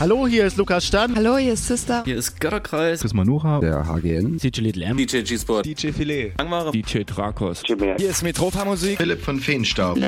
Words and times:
Hallo, 0.00 0.26
hier 0.26 0.46
ist 0.46 0.56
Lukas 0.56 0.86
Stern. 0.86 1.14
Hallo, 1.14 1.36
hier 1.36 1.52
ist 1.52 1.66
Sister. 1.66 2.04
Hier 2.06 2.16
ist 2.16 2.40
Götterkreis. 2.40 3.02
Chris 3.02 3.12
Manuha. 3.12 3.60
Der 3.60 3.86
HGN. 3.86 4.38
DJ 4.38 4.62
Little 4.62 4.82
M. 4.82 4.96
DJ 4.96 5.20
G-Sport. 5.20 5.66
DJ 5.66 5.88
Filet. 5.88 6.32
Langware. 6.38 6.70
DJ 6.70 7.02
Drakos. 7.04 7.62
Hier 7.66 8.08
ist 8.08 8.22
Metropa 8.22 8.64
Musik. 8.64 8.96
Philipp 8.96 9.20
von 9.20 9.38
Feenstaub. 9.38 9.98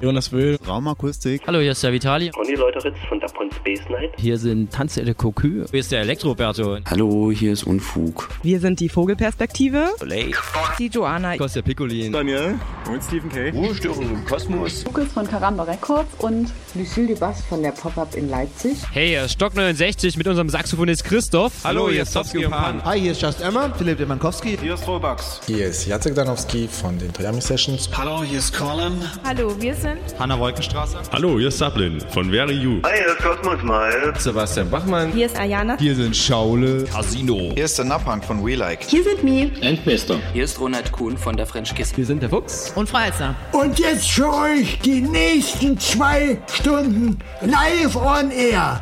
Jonas 0.00 0.30
Wöhl. 0.30 0.56
Raumakustik. 0.68 1.42
Hallo, 1.48 1.58
hier 1.58 1.72
ist 1.72 1.82
der 1.82 1.92
Vitali. 1.92 2.30
Conny 2.30 2.54
Leuteritz 2.54 2.94
von 3.08 3.18
Dapon 3.18 3.50
Space 3.50 3.80
Night. 3.90 4.12
Hier 4.18 4.38
sind 4.38 4.72
Tanzelle 4.72 5.14
Cocu. 5.14 5.64
Hier 5.68 5.80
ist 5.80 5.90
der 5.90 6.02
Elektroberto. 6.02 6.78
Hallo, 6.88 7.32
hier 7.32 7.54
ist 7.54 7.64
Unfug. 7.64 8.28
Wir 8.44 8.60
sind 8.60 8.78
die 8.78 8.88
Vogelperspektive. 8.88 9.94
Blake. 9.98 10.38
Die 10.78 10.86
Joanna. 10.86 11.36
Kostja 11.38 11.62
Piccolin. 11.62 12.12
Daniel. 12.12 12.54
Und 12.88 13.02
Stephen 13.02 13.30
K. 13.30 13.50
Ruhestörung 13.50 14.08
im 14.08 14.24
Kosmos. 14.26 14.84
Lukas 14.84 15.08
von 15.08 15.26
Karamba 15.26 15.64
Records 15.64 16.08
und 16.20 16.52
Lucille 16.76 17.08
Dubas 17.08 17.42
von 17.46 17.64
der 17.64 17.72
Pop-Up 17.72 18.14
in 18.14 18.30
Leipzig. 18.30 18.76
Hey, 18.94 19.08
hier 19.08 19.24
ist 19.24 19.32
Stock 19.32 19.54
69 19.54 20.18
mit 20.18 20.28
unserem 20.28 20.50
Saxophonist 20.50 21.02
Christoph. 21.04 21.64
Hallo, 21.64 21.88
hier 21.88 22.02
ist 22.02 22.12
Topski 22.12 22.44
und 22.44 22.50
Pan. 22.50 22.84
Hi, 22.84 23.00
hier 23.00 23.12
ist 23.12 23.22
Just 23.22 23.40
Emma, 23.40 23.72
Philipp 23.72 23.96
Demankowski. 23.96 24.58
Hier 24.60 24.74
ist 24.74 24.86
Rollbugs. 24.86 25.40
Hier 25.46 25.68
ist 25.68 25.86
Jacek 25.86 26.14
Danowski 26.14 26.68
von 26.68 26.98
den 26.98 27.10
Toyami 27.10 27.40
Sessions. 27.40 27.88
Hallo, 27.96 28.22
hier 28.22 28.38
ist 28.38 28.54
Colin. 28.54 29.02
Hallo, 29.24 29.58
wir 29.58 29.74
sind 29.74 29.96
Hanna 30.18 30.38
Wolkenstraße. 30.38 30.98
Hallo, 31.10 31.38
hier 31.38 31.48
ist 31.48 31.56
Sablin 31.56 32.02
von 32.10 32.30
Very 32.30 32.52
You. 32.52 32.82
Hi, 32.84 32.98
hier 32.98 33.06
ist 33.06 33.22
Cosmos 33.22 33.62
Mal. 33.62 34.12
Sebastian 34.18 34.68
Bachmann. 34.68 35.10
Hier 35.12 35.24
ist 35.24 35.38
Ayana. 35.38 35.78
Hier 35.78 35.96
sind 35.96 36.14
Schaule. 36.14 36.84
Casino. 36.84 37.50
Hier 37.54 37.64
ist 37.64 37.78
der 37.78 37.86
Napang 37.86 38.20
von 38.20 38.44
We 38.44 38.56
Like. 38.56 38.84
Hier 38.84 39.04
sind 39.04 39.24
Mi. 39.24 39.50
Endbester. 39.62 40.20
Hier 40.34 40.44
ist 40.44 40.60
Ronald 40.60 40.92
Kuhn 40.92 41.16
von 41.16 41.34
der 41.34 41.46
French 41.46 41.74
Kiss. 41.74 41.96
Wir 41.96 42.04
sind 42.04 42.22
der 42.22 42.28
Fuchs. 42.28 42.70
Und 42.74 42.90
Freizer. 42.90 43.34
Und 43.52 43.78
jetzt 43.78 44.10
für 44.10 44.30
euch 44.30 44.78
die 44.80 45.00
nächsten 45.00 45.78
zwei 45.78 46.36
Stunden 46.52 47.18
live 47.40 47.96
on 47.96 48.30
air 48.30 48.81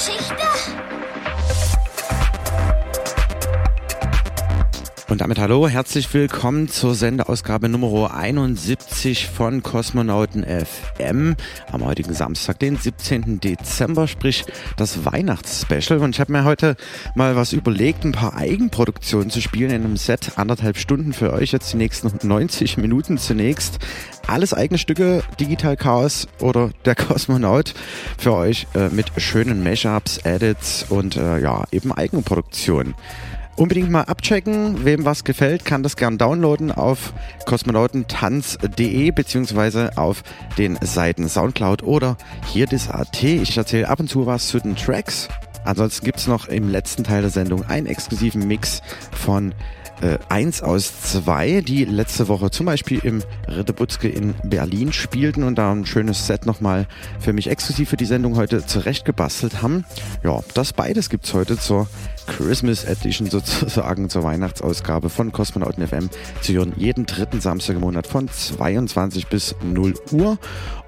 Geschichte? 0.00 0.39
Und 5.10 5.22
damit 5.22 5.40
hallo, 5.40 5.66
herzlich 5.66 6.14
willkommen 6.14 6.68
zur 6.68 6.94
Sendeausgabe 6.94 7.68
Nummer 7.68 8.14
71 8.14 9.26
von 9.26 9.60
Kosmonauten 9.60 10.44
FM 10.44 11.34
am 11.72 11.84
heutigen 11.84 12.14
Samstag, 12.14 12.60
den 12.60 12.76
17. 12.76 13.40
Dezember, 13.40 14.06
sprich 14.06 14.44
das 14.76 15.04
Weihnachtsspecial. 15.04 15.98
Und 15.98 16.14
ich 16.14 16.20
habe 16.20 16.30
mir 16.30 16.44
heute 16.44 16.76
mal 17.16 17.34
was 17.34 17.52
überlegt, 17.52 18.04
ein 18.04 18.12
paar 18.12 18.36
Eigenproduktionen 18.36 19.30
zu 19.30 19.40
spielen 19.40 19.72
in 19.72 19.84
einem 19.84 19.96
Set, 19.96 20.34
anderthalb 20.36 20.78
Stunden 20.78 21.12
für 21.12 21.32
euch, 21.32 21.50
jetzt 21.50 21.72
die 21.72 21.78
nächsten 21.78 22.12
90 22.22 22.76
Minuten 22.76 23.18
zunächst. 23.18 23.80
Alles 24.28 24.54
eigene 24.54 24.78
Stücke, 24.78 25.24
Digital 25.40 25.76
Chaos 25.76 26.28
oder 26.38 26.70
der 26.84 26.94
Kosmonaut 26.94 27.74
für 28.16 28.34
euch 28.34 28.68
äh, 28.76 28.90
mit 28.90 29.10
schönen 29.16 29.64
Mashups, 29.64 30.18
Edits 30.18 30.86
und 30.88 31.16
äh, 31.16 31.40
ja, 31.40 31.64
eben 31.72 31.90
Eigenproduktionen. 31.90 32.94
Unbedingt 33.56 33.90
mal 33.90 34.02
abchecken, 34.02 34.84
wem 34.84 35.04
was 35.04 35.24
gefällt, 35.24 35.64
kann 35.64 35.82
das 35.82 35.96
gern 35.96 36.16
downloaden 36.16 36.72
auf 36.72 37.12
kosmonautentanz.de 37.44 39.10
beziehungsweise 39.10 39.98
auf 39.98 40.22
den 40.56 40.78
Seiten 40.80 41.28
Soundcloud 41.28 41.82
oder 41.82 42.16
hier 42.46 42.66
das.at. 42.66 43.22
Ich 43.22 43.56
erzähle 43.56 43.88
ab 43.88 44.00
und 44.00 44.08
zu 44.08 44.24
was 44.26 44.48
zu 44.48 44.60
den 44.60 44.76
Tracks. 44.76 45.28
Ansonsten 45.64 46.06
gibt's 46.06 46.26
noch 46.26 46.48
im 46.48 46.70
letzten 46.70 47.04
Teil 47.04 47.20
der 47.20 47.30
Sendung 47.30 47.66
einen 47.66 47.86
exklusiven 47.86 48.46
Mix 48.46 48.80
von 49.12 49.54
äh, 50.00 50.18
eins 50.28 50.62
aus 50.62 51.00
zwei, 51.02 51.60
die 51.60 51.84
letzte 51.84 52.28
Woche 52.28 52.50
zum 52.50 52.66
Beispiel 52.66 53.00
im 53.00 53.22
Ritterbutzke 53.46 54.08
in 54.08 54.34
Berlin 54.44 54.92
spielten 54.92 55.42
und 55.42 55.56
da 55.56 55.72
ein 55.72 55.84
schönes 55.84 56.26
Set 56.26 56.46
nochmal 56.46 56.86
für 57.18 57.32
mich 57.32 57.50
exklusiv 57.50 57.90
für 57.90 57.96
die 57.96 58.06
Sendung 58.06 58.36
heute 58.36 58.64
zurechtgebastelt 58.64 59.60
haben. 59.60 59.84
Ja, 60.24 60.40
das 60.54 60.72
beides 60.72 61.10
gibt's 61.10 61.34
heute 61.34 61.58
zur 61.58 61.86
Christmas 62.30 62.84
Edition 62.84 63.28
sozusagen 63.28 64.08
zur 64.08 64.22
Weihnachtsausgabe 64.22 65.10
von 65.10 65.32
Kosmonauten 65.32 65.86
FM 65.86 66.08
zu 66.40 66.52
hören 66.52 66.72
jeden 66.76 67.04
dritten 67.04 67.40
Samstag 67.40 67.74
im 67.74 67.80
Monat 67.80 68.06
von 68.06 68.28
22 68.28 69.26
bis 69.26 69.56
0 69.62 69.94
Uhr. 70.12 70.38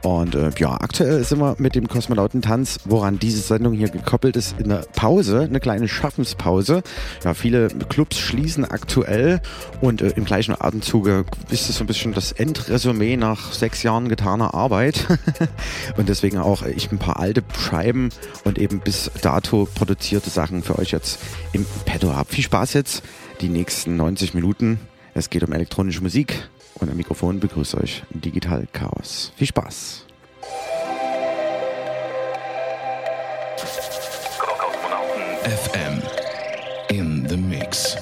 Und 0.03 0.35
äh, 0.35 0.51
ja, 0.59 0.73
aktuell 0.73 1.23
sind 1.23 1.39
wir 1.39 1.55
mit 1.59 1.77
dem 1.77 1.87
Kosmonautentanz, 1.87 2.81
woran 2.85 3.21
diese 3.21 3.41
Sendung 3.41 3.73
hier 3.73 3.89
gekoppelt 3.89 4.37
ist, 4.37 4.59
in 4.59 4.69
der 4.69 4.85
Pause, 4.95 5.43
eine 5.43 5.61
kleine 5.61 5.87
Schaffenspause. 5.87 6.83
Ja, 7.25 7.35
viele 7.35 7.69
Clubs 7.69 8.19
schließen 8.19 8.65
aktuell 8.65 9.41
und 9.81 10.03
äh, 10.03 10.11
im 10.17 10.25
gleichen 10.25 10.61
Atemzuge 10.61 11.25
ist 11.51 11.71
es 11.71 11.77
so 11.77 11.85
ein 11.85 11.87
bisschen 11.87 12.15
das 12.15 12.33
Endresümee 12.33 13.17
nach 13.17 13.53
sechs 13.53 13.85
Jahren 13.85 14.09
getaner 14.09 14.55
Arbeit. 14.55 15.07
und 15.97 16.09
deswegen 16.09 16.39
auch 16.39 16.65
ich 16.65 16.91
ein 16.91 16.99
paar 16.99 17.21
alte 17.21 17.45
Scheiben 17.57 18.09
und 18.43 18.59
eben 18.59 18.81
bis 18.81 19.11
dato 19.23 19.69
produzierte 19.73 20.31
Sachen 20.31 20.65
für 20.65 20.79
euch 20.81 20.91
jetzt 20.91 21.21
im 21.53 21.67
Petto 21.85 22.15
habe. 22.15 22.33
Viel 22.33 22.45
Spaß 22.45 22.75
jetzt, 22.75 23.03
die 23.41 23.49
nächsten 23.49 23.97
90 23.97 24.35
Minuten. 24.35 24.81
Es 25.15 25.31
geht 25.31 25.43
um 25.43 25.53
elektronische 25.53 26.03
Musik 26.03 26.49
und 26.75 26.91
am 26.91 26.97
Mikrofon 26.97 27.41
begrüßt 27.41 27.75
euch 27.77 28.03
Digital 28.11 28.67
Chaos. 28.73 29.33
Viel 29.37 29.47
Spaß. 29.47 30.07
FM 35.45 36.03
in 36.89 37.29
the 37.29 37.37
mix. 37.37 38.02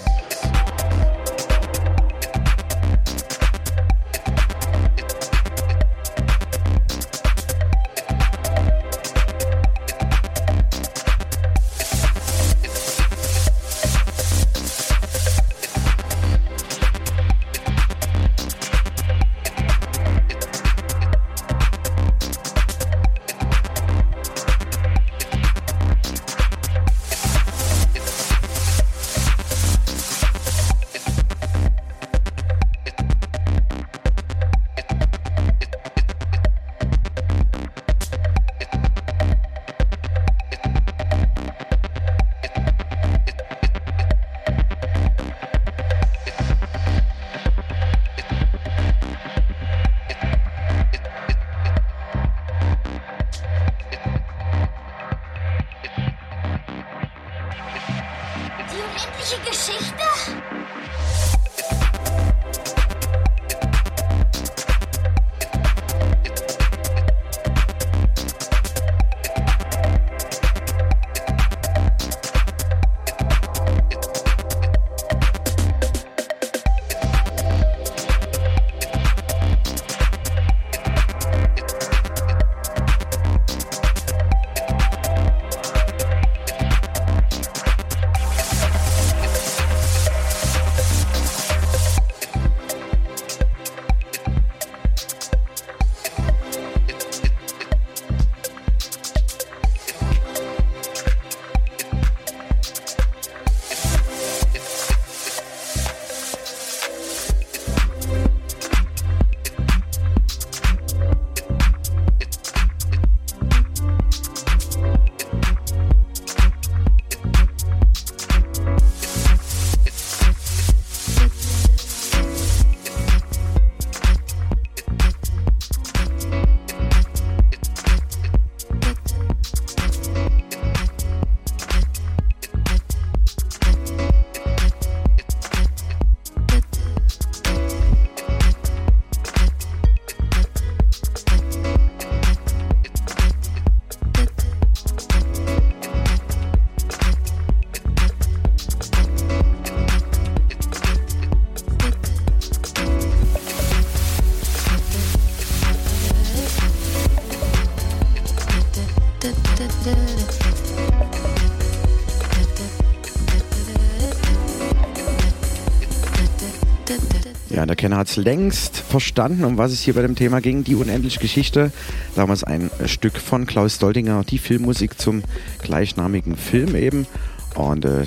Der 167.70 167.76
Kenner 167.76 167.98
hat 167.98 168.08
es 168.08 168.16
längst 168.16 168.78
verstanden, 168.78 169.44
um 169.44 169.56
was 169.56 169.70
es 169.70 169.80
hier 169.80 169.94
bei 169.94 170.02
dem 170.02 170.16
Thema 170.16 170.40
ging. 170.40 170.64
Die 170.64 170.74
unendliche 170.74 171.20
Geschichte. 171.20 171.70
Damals 172.16 172.42
ein 172.42 172.68
Stück 172.86 173.16
von 173.16 173.46
Klaus 173.46 173.78
Doldinger, 173.78 174.24
die 174.24 174.38
Filmmusik 174.38 175.00
zum 175.00 175.22
gleichnamigen 175.62 176.34
Film 176.34 176.74
eben. 176.74 177.06
Und 177.54 177.84
äh, 177.84 178.06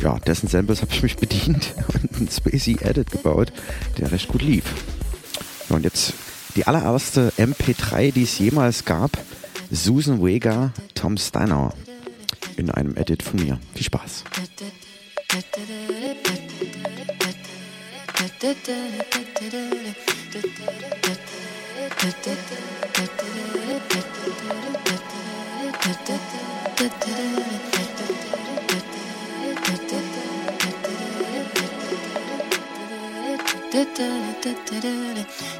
ja, 0.00 0.16
dessen 0.20 0.46
Samples 0.46 0.80
habe 0.80 0.92
ich 0.92 1.02
mich 1.02 1.16
bedient 1.16 1.74
und 1.92 2.18
einen 2.18 2.30
Spacey 2.30 2.78
Edit 2.80 3.10
gebaut, 3.10 3.52
der 3.98 4.12
recht 4.12 4.28
gut 4.28 4.42
lief. 4.42 4.62
Und 5.70 5.82
jetzt 5.82 6.14
die 6.54 6.68
allererste 6.68 7.32
MP3, 7.36 8.12
die 8.12 8.22
es 8.22 8.38
jemals 8.38 8.84
gab. 8.84 9.18
Susan 9.72 10.24
Vega, 10.24 10.72
Tom 10.94 11.16
Steiner. 11.16 11.74
In 12.56 12.70
einem 12.70 12.96
Edit 12.96 13.24
von 13.24 13.42
mir. 13.42 13.58
Viel 13.74 13.86
Spaß. 13.86 14.22
da 18.70 18.76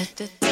da, 0.00 0.06
da, 0.16 0.26
da. 0.40 0.49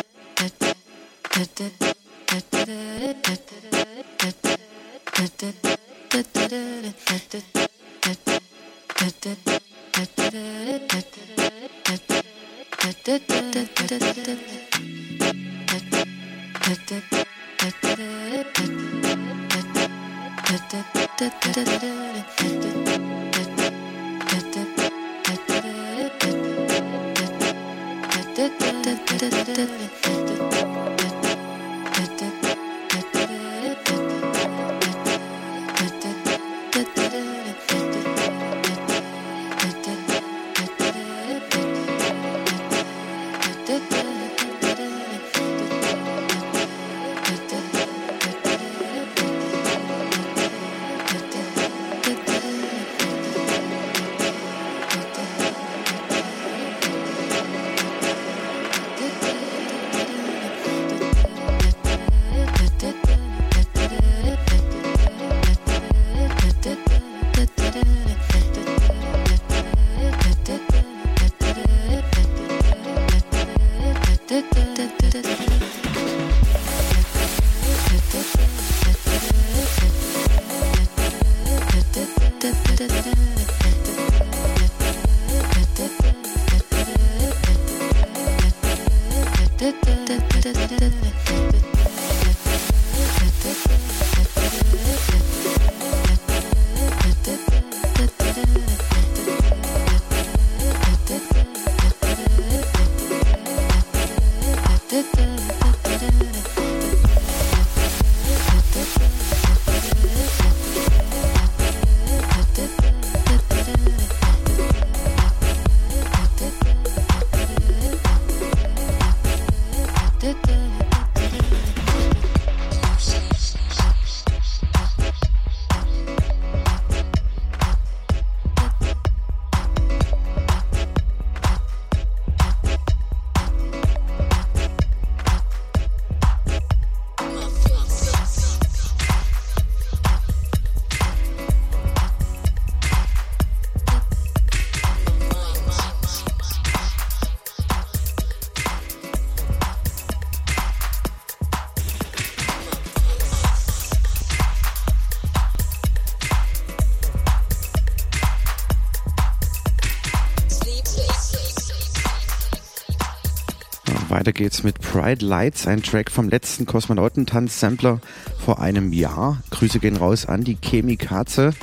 Weiter 164.29 164.43
geht's 164.43 164.63
mit 164.63 164.79
Pride 164.83 165.25
Lights, 165.25 165.67
ein 165.67 165.83
Track 165.83 166.11
vom 166.11 166.29
letzten 166.29 166.67
Kosmonautentanz-Sampler 166.67 167.99
vor 168.39 168.61
einem 168.61 168.93
Jahr. 168.93 169.43
Grüße 169.49 169.79
gehen 169.79 169.97
raus 169.97 170.27
an 170.27 170.45
die 170.45 170.59
Chemikaze. 170.61 171.55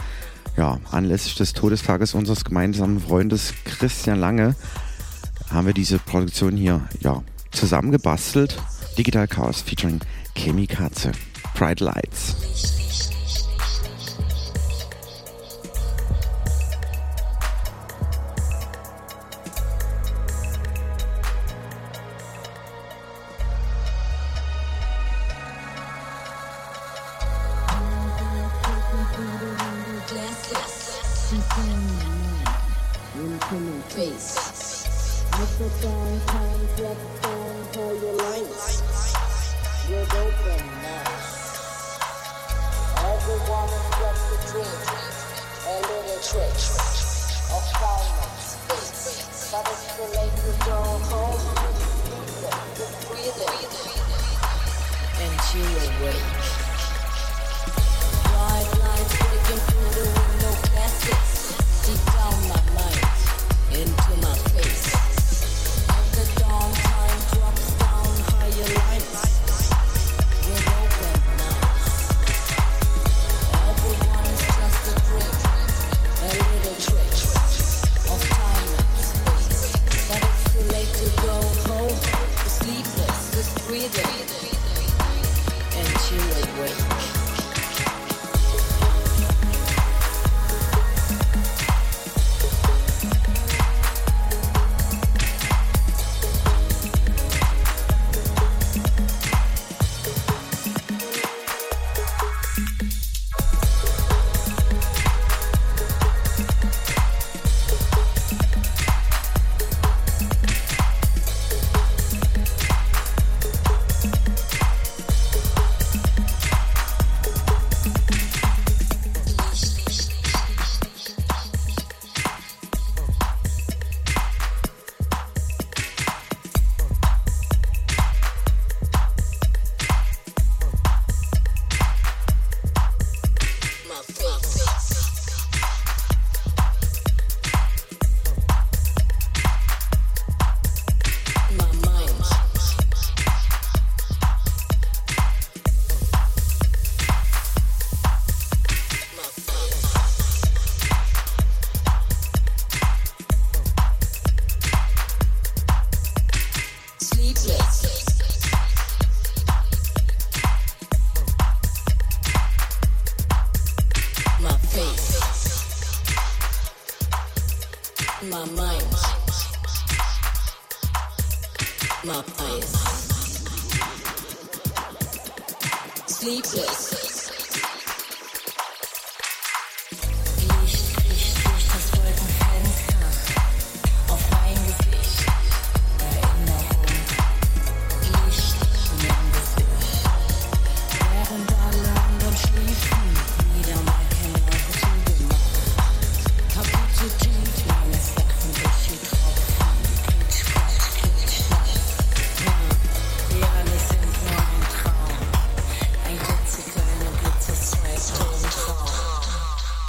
Ja, 0.57 0.79
anlässlich 0.89 1.35
des 1.35 1.53
Todestages 1.53 2.15
unseres 2.15 2.43
gemeinsamen 2.43 2.99
Freundes 2.99 3.53
Christian 3.65 4.19
Lange 4.19 4.55
haben 5.51 5.67
wir 5.67 5.75
diese 5.75 5.99
Produktion 5.99 6.57
hier 6.57 6.81
ja, 7.01 7.21
zusammengebastelt. 7.51 8.57
Digital 8.97 9.27
Chaos 9.27 9.61
featuring 9.61 9.99
Chemikaze. 10.33 11.11
Pride 11.53 11.83
Lights. 11.83 12.84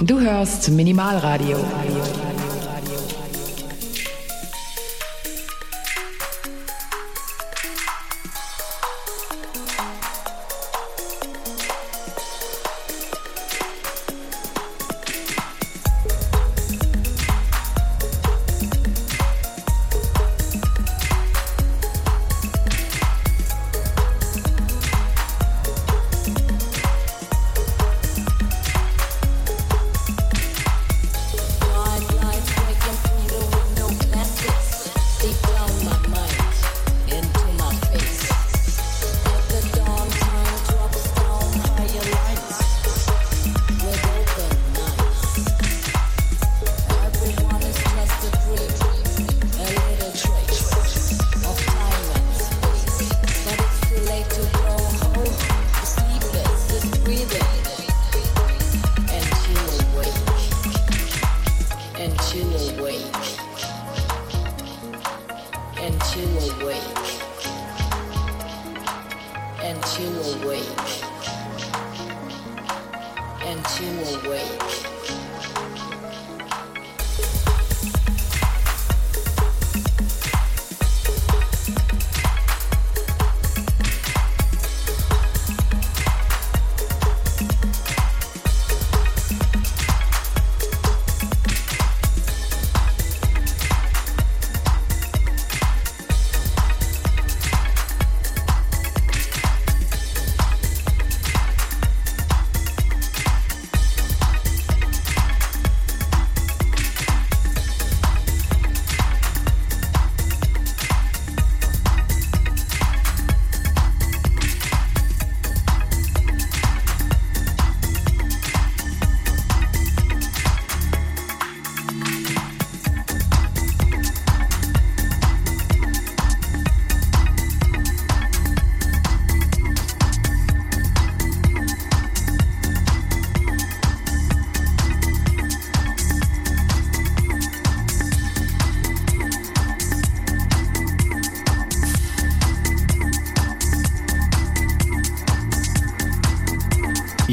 Du 0.07 0.21
hörst 0.21 0.69
Minimalradio. 0.69 1.57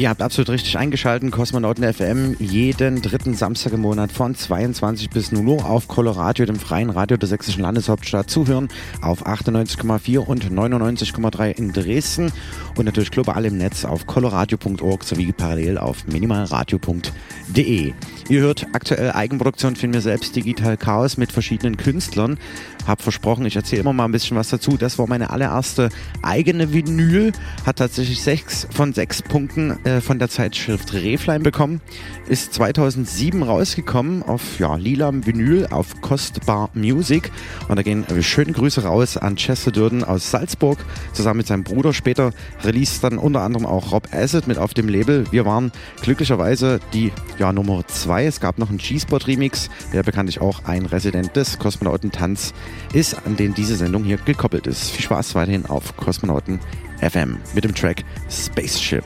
Ihr 0.05 0.09
habt 0.09 0.21
absolut 0.21 0.49
richtig 0.49 0.77
eingeschalten. 0.77 1.31
Kosmonauten 1.31 1.91
FM 1.91 2.35
jeden 2.37 3.01
dritten 3.01 3.33
Samstag 3.33 3.73
im 3.73 3.81
Monat 3.81 4.11
von 4.11 4.35
22 4.35 5.09
bis 5.09 5.31
0 5.31 5.47
Uhr 5.47 5.65
auf 5.65 5.87
Coloradio, 5.87 6.45
dem 6.45 6.59
freien 6.59 6.91
Radio 6.91 7.17
der 7.17 7.27
sächsischen 7.27 7.63
Landeshauptstadt, 7.63 8.29
zuhören 8.29 8.67
auf 9.01 9.25
98,4 9.25 10.19
und 10.19 10.45
99,3 10.45 11.57
in 11.57 11.73
Dresden 11.73 12.31
und 12.77 12.85
natürlich 12.85 13.09
global 13.09 13.45
im 13.45 13.57
Netz 13.57 13.83
auf 13.83 14.05
coloradio.org 14.05 15.03
sowie 15.03 15.31
parallel 15.31 15.79
auf 15.79 16.05
minimalradio.de. 16.05 17.93
Ihr 18.29 18.41
hört 18.41 18.67
aktuell 18.73 19.11
Eigenproduktion 19.11 19.75
von 19.75 19.89
mir 19.89 20.01
selbst, 20.01 20.35
Digital 20.35 20.77
Chaos 20.77 21.17
mit 21.17 21.31
verschiedenen 21.31 21.77
Künstlern. 21.77 22.37
Hab 22.85 23.01
versprochen, 23.01 23.45
ich 23.45 23.55
erzähle 23.55 23.81
immer 23.81 23.93
mal 23.93 24.05
ein 24.05 24.11
bisschen 24.11 24.37
was 24.37 24.49
dazu. 24.49 24.77
Das 24.77 24.97
war 24.99 25.07
meine 25.07 25.29
allererste 25.29 25.89
eigene 26.21 26.73
Vinyl. 26.73 27.31
Hat 27.65 27.77
tatsächlich 27.77 28.21
sechs 28.21 28.67
von 28.71 28.93
sechs 28.93 29.21
Punkten 29.21 29.83
äh, 29.85 30.01
von 30.01 30.19
der 30.19 30.29
Zeitschrift 30.29 30.93
Reflein 30.93 31.43
bekommen. 31.43 31.81
Ist 32.27 32.53
2007 32.53 33.43
rausgekommen 33.43 34.23
auf 34.23 34.59
ja, 34.59 34.75
lila 34.75 35.11
Vinyl 35.13 35.67
auf 35.71 36.01
Kostbar 36.01 36.69
Music. 36.73 37.31
Und 37.67 37.77
da 37.77 37.83
gehen 37.83 38.05
schöne 38.21 38.51
Grüße 38.51 38.83
raus 38.83 39.17
an 39.17 39.35
Chester 39.35 39.71
Durden 39.71 40.03
aus 40.03 40.31
Salzburg 40.31 40.77
zusammen 41.13 41.37
mit 41.37 41.47
seinem 41.47 41.63
Bruder. 41.63 41.93
Später 41.93 42.31
released 42.63 43.03
dann 43.03 43.17
unter 43.17 43.41
anderem 43.41 43.65
auch 43.65 43.91
Rob 43.91 44.07
Acid 44.11 44.47
mit 44.47 44.57
auf 44.57 44.73
dem 44.73 44.89
Label. 44.89 45.25
Wir 45.31 45.45
waren 45.45 45.71
glücklicherweise 46.01 46.79
die 46.93 47.11
ja, 47.39 47.51
Nummer 47.53 47.85
zwei. 47.87 48.25
Es 48.25 48.39
gab 48.39 48.57
noch 48.57 48.69
einen 48.69 48.77
G-Spot 48.77 49.17
Remix, 49.17 49.69
der 49.93 50.03
bekanntlich 50.03 50.41
auch 50.41 50.65
ein 50.65 50.85
Resident 50.85 51.35
des 51.35 51.59
Kosmonautentanz 51.59 52.53
ist, 52.93 53.15
an 53.25 53.35
den 53.35 53.53
diese 53.53 53.75
Sendung 53.75 54.03
hier 54.03 54.17
gekoppelt 54.17 54.67
ist. 54.67 54.91
Viel 54.91 55.05
Spaß 55.05 55.35
weiterhin 55.35 55.65
auf 55.65 55.95
Kosmonauten 55.97 56.59
FM 57.01 57.37
mit 57.53 57.63
dem 57.63 57.75
Track 57.75 58.03
Spaceship. 58.29 59.05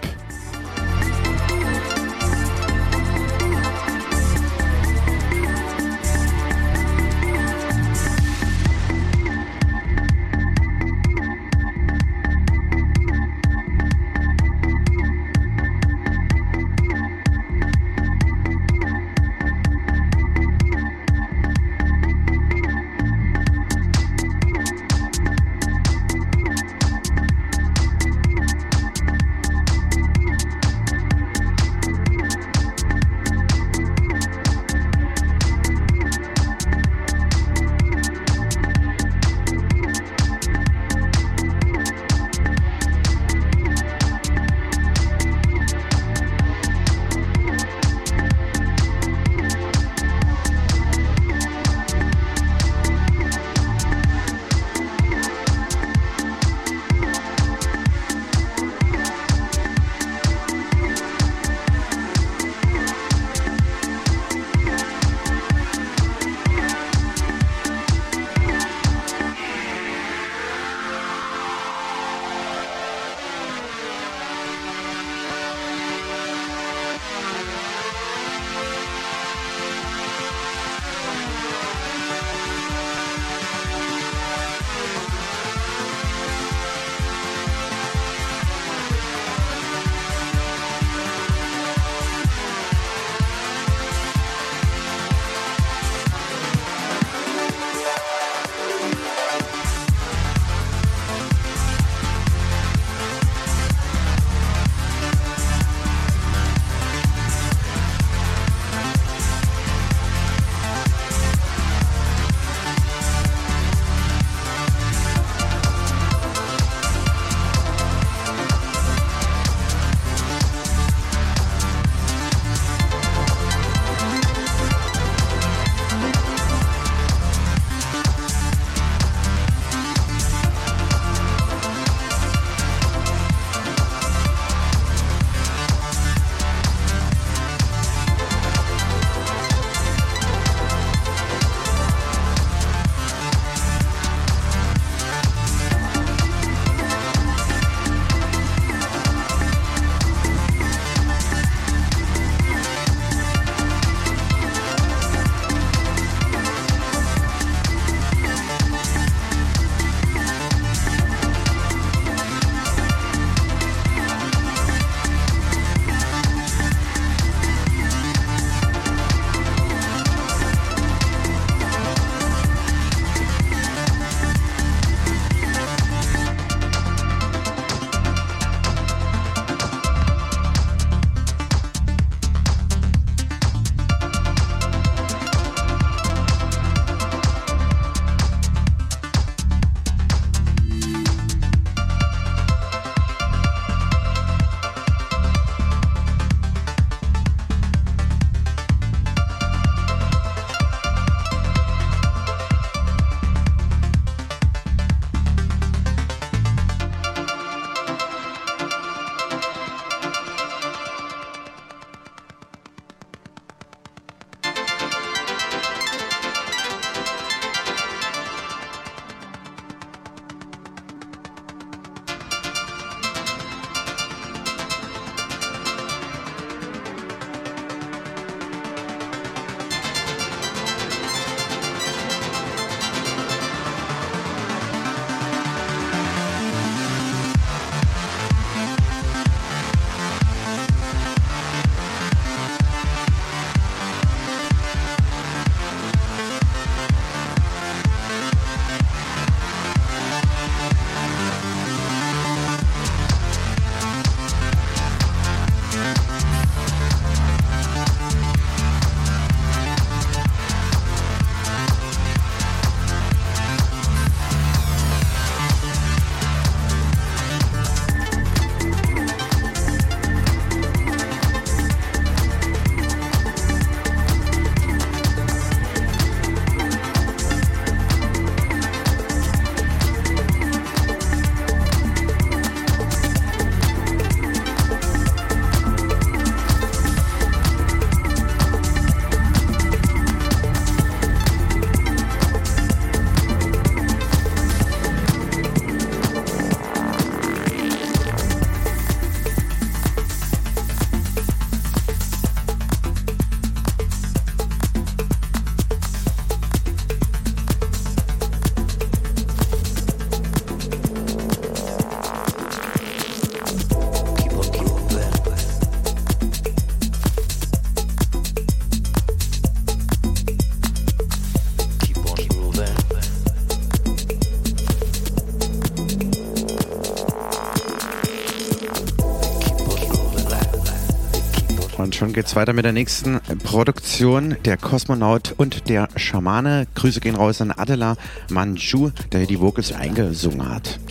Geht's 332.20 332.36
weiter 332.36 332.52
mit 332.52 332.66
der 332.66 332.74
nächsten 332.74 333.22
Produktion. 333.46 334.36
Der 334.44 334.58
Kosmonaut 334.58 335.36
und 335.38 335.70
der 335.70 335.88
Schamane. 335.96 336.68
Grüße 336.76 337.00
gehen 337.00 337.16
raus 337.16 337.40
an 337.40 337.52
Adela 337.52 337.96
Manju, 338.30 338.92
der 339.14 339.22
hier 339.22 339.28
die 339.28 339.40
Vocals 339.40 339.72
eingesungen 339.72 340.50
hat. 340.50 340.82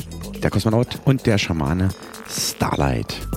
Der 0.42 0.48
Kosmonaut 0.48 1.00
und 1.04 1.26
der 1.26 1.36
Schamane 1.36 1.90
Starlight. 2.26 3.27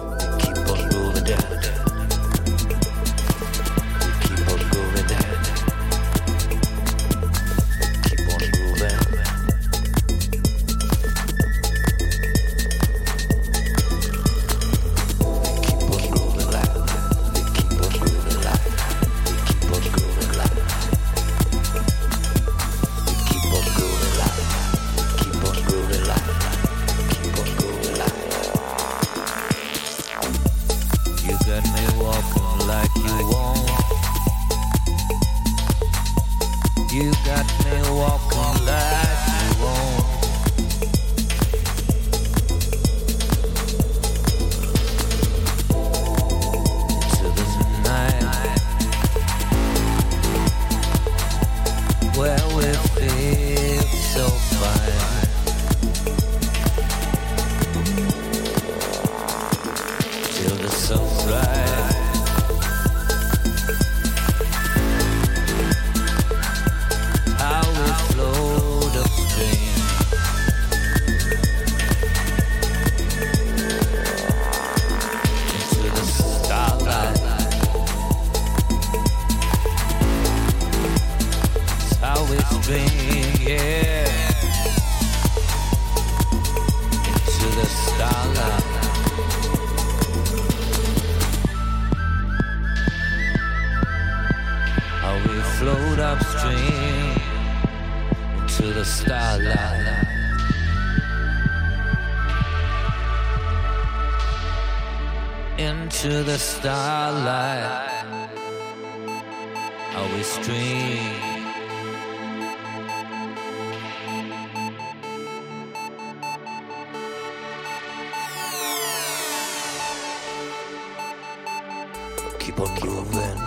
keep 122.41 122.59
on 122.59 122.73
grooving 122.79 123.39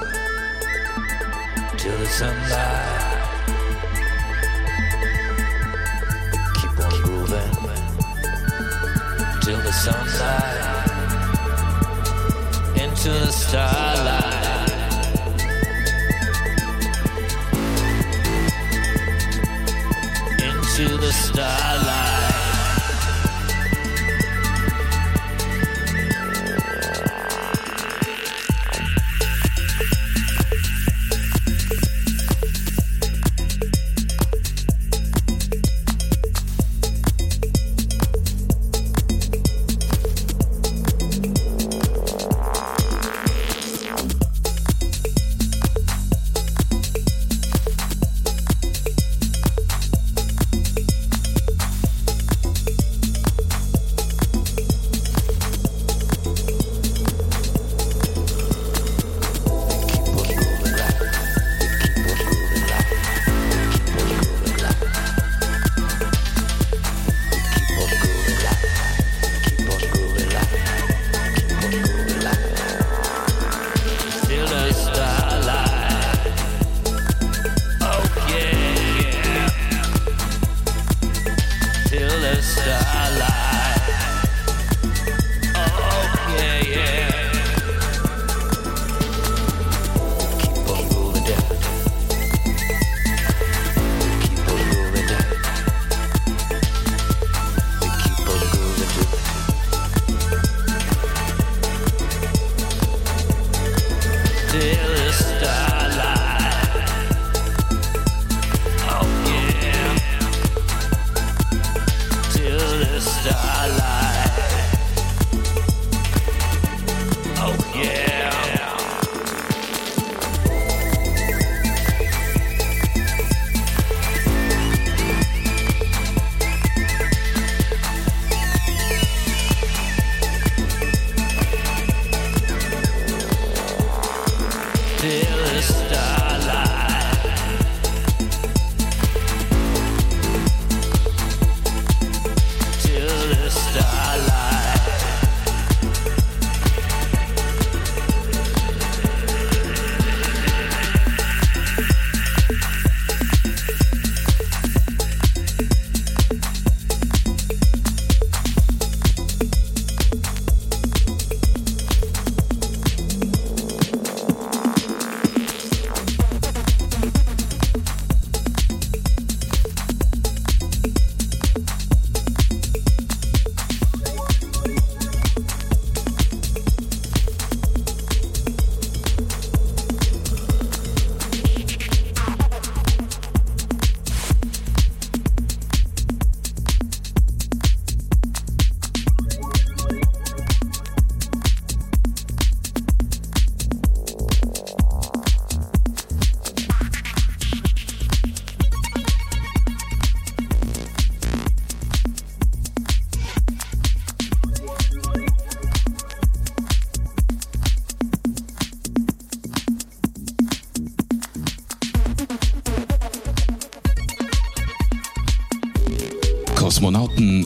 till 1.76 1.98
the 1.98 2.06
sunlight. 2.06 3.24
Keep 6.60 6.78
on 6.84 6.90
grooving 7.02 7.54
till 9.42 9.60
the 9.62 9.72
sunlight 9.72 10.64
into 12.76 13.10
the 13.10 13.32
starlight. 13.32 14.70
Into 20.40 20.96
the 20.98 21.12
starlight. 21.12 21.73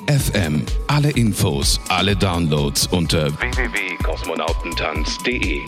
FM. 0.07 0.63
Alle 0.87 1.11
Infos, 1.11 1.79
alle 1.89 2.17
Downloads 2.17 2.87
unter 2.87 3.33
www.kosmonautentanz.de. 3.41 5.59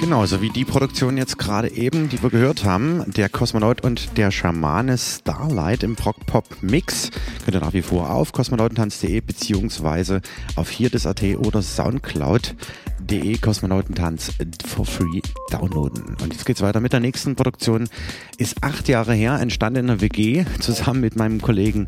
Genauso 0.00 0.42
wie 0.42 0.50
die 0.50 0.64
Produktion 0.64 1.16
jetzt 1.16 1.38
gerade 1.38 1.70
eben, 1.70 2.08
die 2.08 2.20
wir 2.22 2.30
gehört 2.30 2.64
haben, 2.64 3.04
der 3.12 3.28
Kosmonaut 3.28 3.82
und 3.82 4.18
der 4.18 4.32
Schamane 4.32 4.98
Starlight 4.98 5.84
im 5.84 5.94
Rock-Pop-Mix, 5.94 7.12
könnt 7.44 7.54
ihr 7.54 7.60
nach 7.60 7.72
wie 7.72 7.82
vor 7.82 8.10
auf 8.10 8.32
kosmonautentanz.de 8.32 9.20
beziehungsweise 9.20 10.22
auf 10.56 10.70
hierdis.at 10.70 11.22
oder 11.38 11.62
soundcloud.de 11.62 13.38
Kosmonautentanz 13.38 14.32
for 14.66 14.84
free 14.84 15.20
downloaden. 15.50 16.16
Und 16.20 16.32
jetzt 16.32 16.46
geht's 16.46 16.62
weiter 16.62 16.80
mit 16.80 16.92
der 16.92 16.98
nächsten 17.00 17.36
Produktion. 17.36 17.88
Ist 18.38 18.64
acht 18.64 18.88
Jahre 18.88 19.14
her, 19.14 19.38
entstanden 19.40 19.80
in 19.80 19.86
der 19.86 20.00
WG 20.00 20.44
zusammen 20.58 21.00
mit 21.00 21.14
meinem 21.16 21.40
Kollegen 21.40 21.86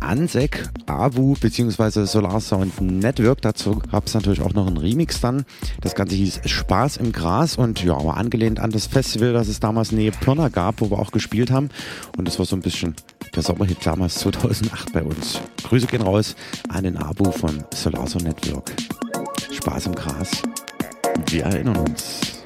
Ansek, 0.00 0.68
Avu 0.86 1.34
bzw. 1.40 2.04
Solar 2.06 2.40
Sound 2.40 2.80
Network. 2.80 3.42
Dazu 3.42 3.82
gab 3.90 4.06
es 4.06 4.14
natürlich 4.14 4.40
auch 4.40 4.54
noch 4.54 4.66
einen 4.66 4.76
Remix 4.76 5.20
dann. 5.20 5.44
Das 5.80 5.94
Ganze 5.94 6.14
hieß 6.14 6.40
Spaß 6.44 6.98
im 6.98 7.12
Gras 7.12 7.56
und 7.56 7.82
ja, 7.82 7.92
war 8.04 8.16
angelehnt 8.16 8.60
an 8.60 8.70
das 8.70 8.86
Festival, 8.86 9.32
das 9.32 9.48
es 9.48 9.60
damals 9.60 9.92
Nähe 9.92 10.12
Pirna 10.12 10.48
gab, 10.48 10.80
wo 10.80 10.90
wir 10.90 10.98
auch 10.98 11.10
gespielt 11.10 11.50
haben. 11.50 11.70
Und 12.16 12.26
das 12.28 12.38
war 12.38 12.46
so 12.46 12.56
ein 12.56 12.62
bisschen 12.62 12.94
der 13.34 13.42
Sommerhit 13.42 13.78
damals 13.84 14.14
2008 14.20 14.92
bei 14.92 15.02
uns. 15.02 15.40
Grüße 15.64 15.86
gehen 15.86 16.02
raus 16.02 16.36
an 16.68 16.84
den 16.84 16.96
Abu 16.96 17.30
von 17.30 17.64
Solar 17.74 18.06
Sound 18.06 18.24
Network. 18.24 18.72
Spaß 19.52 19.86
im 19.86 19.94
Gras. 19.94 20.30
Wir 21.26 21.44
erinnern 21.44 21.76
uns. 21.76 22.37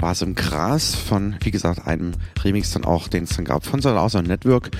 Spaß 0.00 0.22
im 0.22 0.34
Gras 0.34 0.94
von, 0.94 1.36
wie 1.42 1.50
gesagt, 1.50 1.86
einem 1.86 2.12
Remix 2.42 2.70
dann 2.70 2.86
auch, 2.86 3.06
den 3.06 3.24
es 3.24 3.36
dann 3.36 3.44
gab 3.44 3.66
von 3.66 3.82
Salazar 3.82 4.22
Network. 4.22 4.70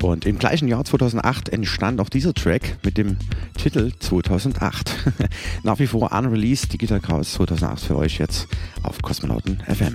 Und 0.00 0.24
im 0.24 0.38
gleichen 0.38 0.68
Jahr 0.68 0.86
2008 0.86 1.50
entstand 1.50 2.00
auch 2.00 2.08
dieser 2.08 2.32
Track 2.32 2.78
mit 2.82 2.96
dem 2.96 3.18
Titel 3.58 3.92
2008. 3.98 4.96
Nach 5.64 5.78
wie 5.80 5.86
vor 5.86 6.12
unreleased 6.12 6.72
Digital 6.72 7.00
Chaos 7.00 7.34
2008 7.34 7.84
für 7.84 7.96
euch 7.96 8.16
jetzt 8.16 8.48
auf 8.82 9.02
Kosmonauten 9.02 9.58
FM. 9.66 9.92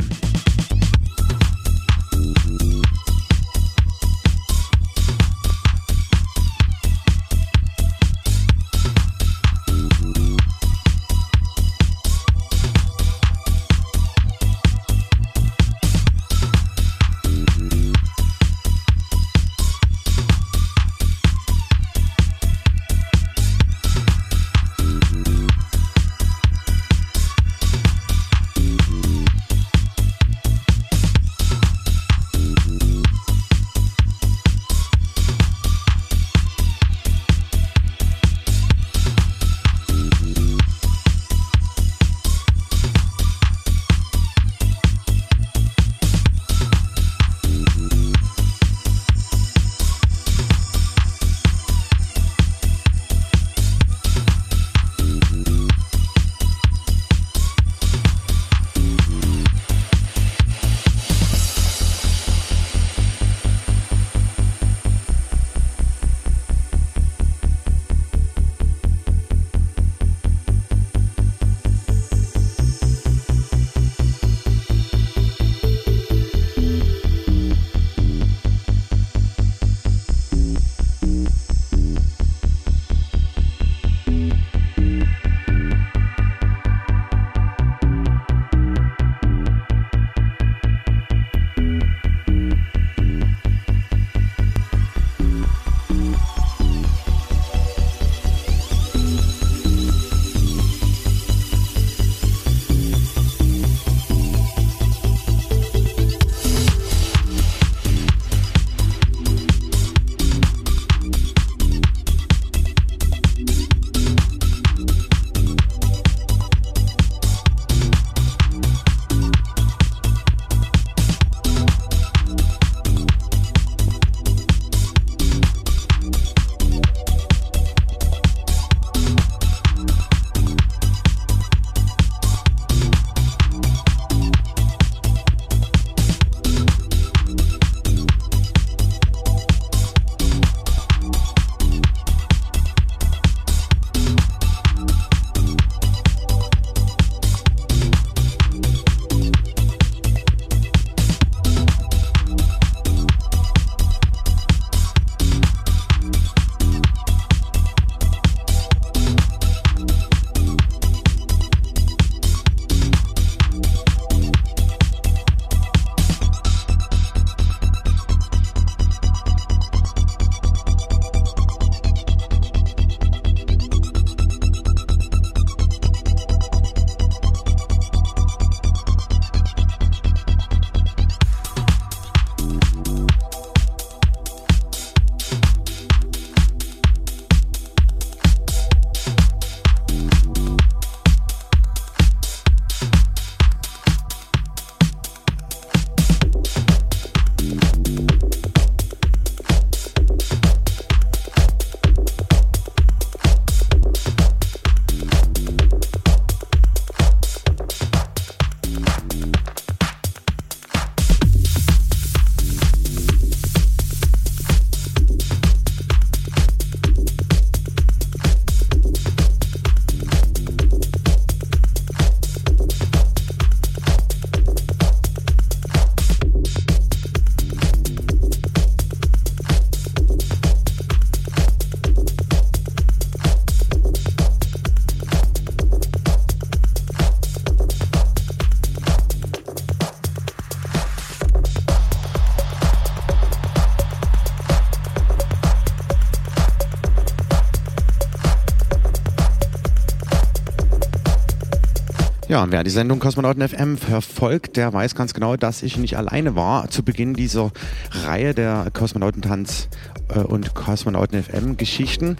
Ja, 252.35 252.43
und 252.43 252.51
wer 252.51 252.65
die 252.65 252.69
Sendung 252.69 252.99
Kosmonauten 252.99 253.47
FM 253.47 253.77
verfolgt, 253.77 254.57
der 254.57 254.73
weiß 254.73 254.93
ganz 254.93 255.13
genau, 255.13 255.37
dass 255.37 255.63
ich 255.63 255.77
nicht 255.77 255.95
alleine 255.95 256.35
war 256.35 256.69
zu 256.69 256.83
Beginn 256.83 257.13
dieser 257.13 257.53
Reihe 257.91 258.33
der 258.33 258.71
Kosmonautentanz 258.73 259.69
äh, 260.13 260.19
und 260.19 260.53
Kosmonauten 260.53 261.23
FM 261.23 261.55
Geschichten. 261.55 262.17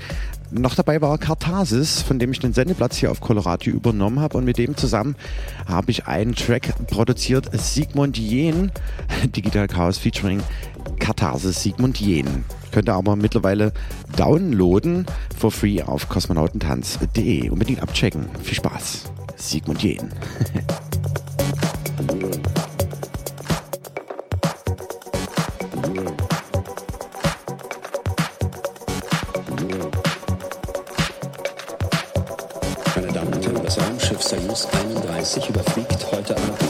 Noch 0.52 0.74
dabei 0.74 1.02
war 1.02 1.18
Kartasis, 1.18 2.02
von 2.02 2.18
dem 2.18 2.32
ich 2.32 2.40
den 2.40 2.54
Sendeplatz 2.54 2.96
hier 2.96 3.12
auf 3.12 3.20
Colorado 3.20 3.70
übernommen 3.70 4.22
habe 4.22 4.38
und 4.38 4.46
mit 4.46 4.58
dem 4.58 4.78
zusammen 4.78 5.18
habe 5.68 5.92
ich 5.92 6.08
einen 6.08 6.34
Track 6.34 6.88
produziert, 6.88 7.50
Sigmund 7.52 8.18
Jähn, 8.18 8.72
Digital 9.36 9.68
Chaos 9.68 9.98
featuring 9.98 10.42
Katharsis 10.98 11.62
Sigmund 11.62 12.00
Jähn. 12.00 12.46
Könnt 12.72 12.88
ihr 12.88 12.94
aber 12.94 13.18
mittlerweile 13.18 13.74
downloaden 14.16 15.08
for 15.38 15.52
free 15.52 15.82
auf 15.82 16.08
kosmonautentanz.de. 16.08 17.50
Unbedingt 17.50 17.82
abchecken. 17.82 18.28
Viel 18.42 18.56
Spaß. 18.56 19.12
Sigmund 19.38 19.82
Jähn. 19.84 20.12
Meine 32.96 33.14
Damen 33.14 33.34
und 33.34 33.46
Herren, 33.46 33.64
das 33.64 33.78
Raumschiff 33.80 34.22
Soyuz 34.22 34.68
31 34.72 35.50
überfliegt 35.50 36.12
heute 36.12 36.36
Abend 36.36 36.65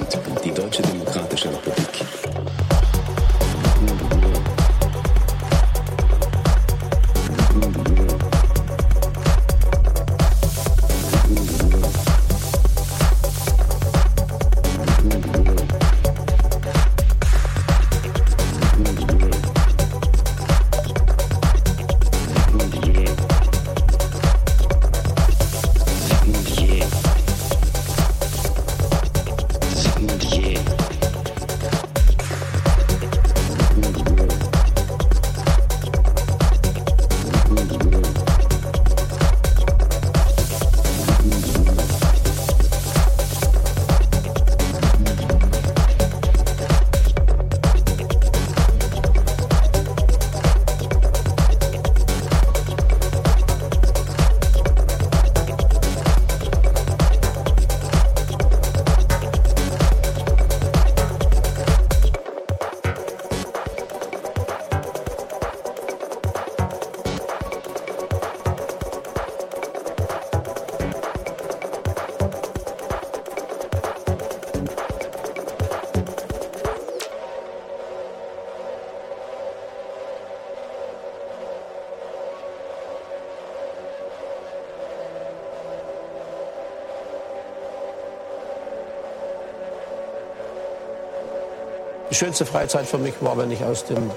Die 92.16 92.20
schönste 92.20 92.45
Freizeit 92.45 92.86
für 92.86 92.97
mich 92.97 93.13
war, 93.20 93.38
wenn 93.38 93.51
ich 93.51 93.61
aus 93.61 93.84
dem 93.84 94.09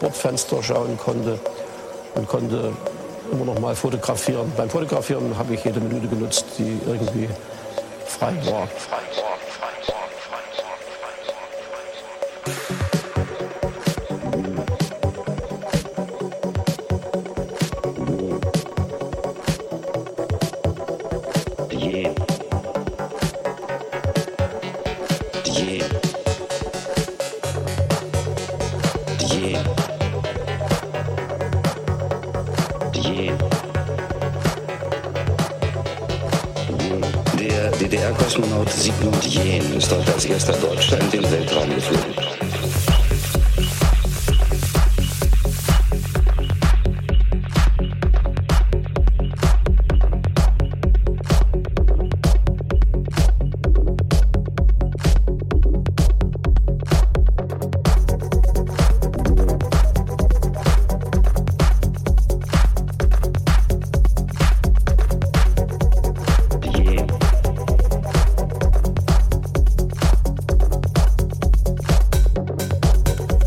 Bordfenster 0.00 0.60
schauen 0.60 0.98
konnte 0.98 1.38
und 2.16 2.26
konnte 2.26 2.72
immer 3.30 3.44
noch 3.44 3.60
mal 3.60 3.76
fotografieren. 3.76 4.50
Beim 4.56 4.68
Fotografieren 4.68 5.38
habe 5.38 5.54
ich 5.54 5.64
jede 5.64 5.78
Minute 5.78 6.08
genutzt, 6.08 6.46
die 6.58 6.80
irgendwie 6.84 7.28
frei 8.06 8.34
war. 8.46 8.66
Der 8.66 9.03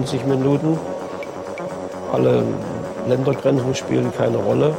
90 0.00 0.24
Minuten. 0.24 0.78
Alle 2.10 2.42
Ländergrenzen 3.06 3.74
spielen 3.74 4.10
keine 4.16 4.38
Rolle. 4.38 4.74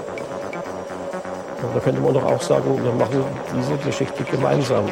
Da 1.74 1.80
könnte 1.80 2.02
man 2.02 2.14
doch 2.14 2.26
auch 2.26 2.42
sagen, 2.42 2.84
wir 2.84 2.92
machen 2.94 3.24
diese 3.56 3.78
Geschichte 3.78 4.24
gemeinsam. 4.24 4.86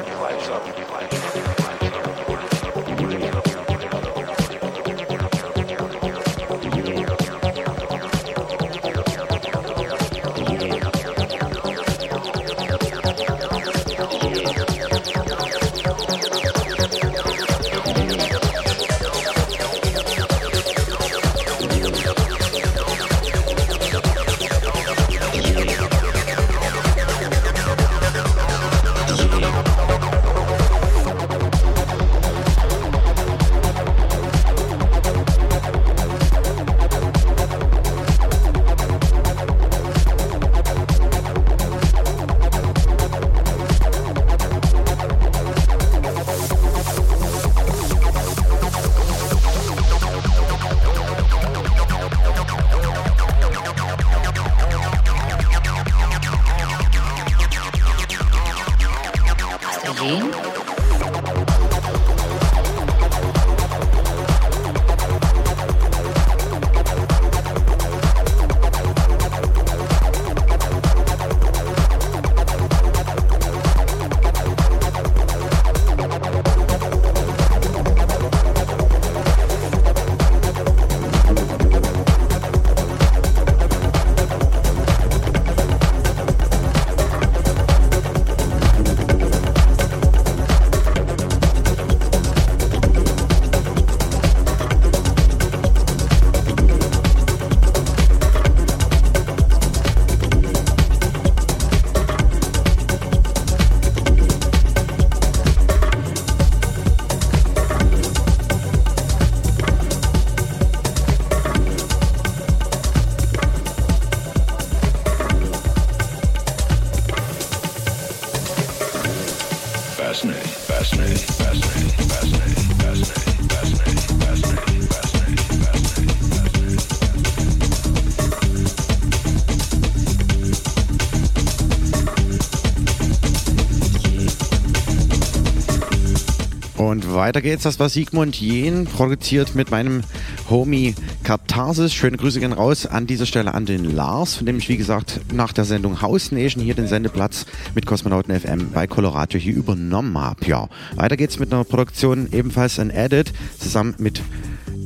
Weiter 137.14 137.42
geht's. 137.42 137.64
Das 137.64 137.80
war 137.80 137.90
Sigmund 137.90 138.40
Jähn, 138.40 138.86
produziert 138.86 139.56
mit 139.56 139.72
meinem 139.72 140.02
Homie 140.50 140.96
Katharsis. 141.24 141.94
Schöne 141.94 142.18
Grüße 142.18 142.40
gehen 142.40 142.54
raus 142.54 142.86
an 142.86 143.08
dieser 143.08 143.26
Stelle 143.26 143.54
an 143.54 143.66
den 143.66 143.84
Lars, 143.84 144.36
von 144.36 144.46
dem 144.46 144.58
ich, 144.58 144.70
wie 144.70 144.78
gesagt, 144.78 145.22
nach 145.34 145.54
der 145.54 145.66
Sendung 145.66 146.02
House 146.02 146.32
Nation 146.32 146.64
hier 146.64 146.74
den 146.74 146.88
Sendeplatz 146.88 147.46
mit 147.76 147.86
Kosmonauten 147.86 148.40
FM 148.40 148.72
bei 148.72 148.88
Colorado 148.88 149.38
hier 149.38 149.56
übernommen 149.56 150.18
habe. 150.18 150.46
Ja, 150.46 150.70
weiter 150.96 151.18
geht's 151.18 151.40
mit 151.40 151.54
einer 151.54 151.64
Produktion, 151.64 152.30
ebenfalls 152.32 152.80
ein 152.80 152.90
Edit, 152.90 153.34
zusammen 153.60 153.96
mit 153.98 154.22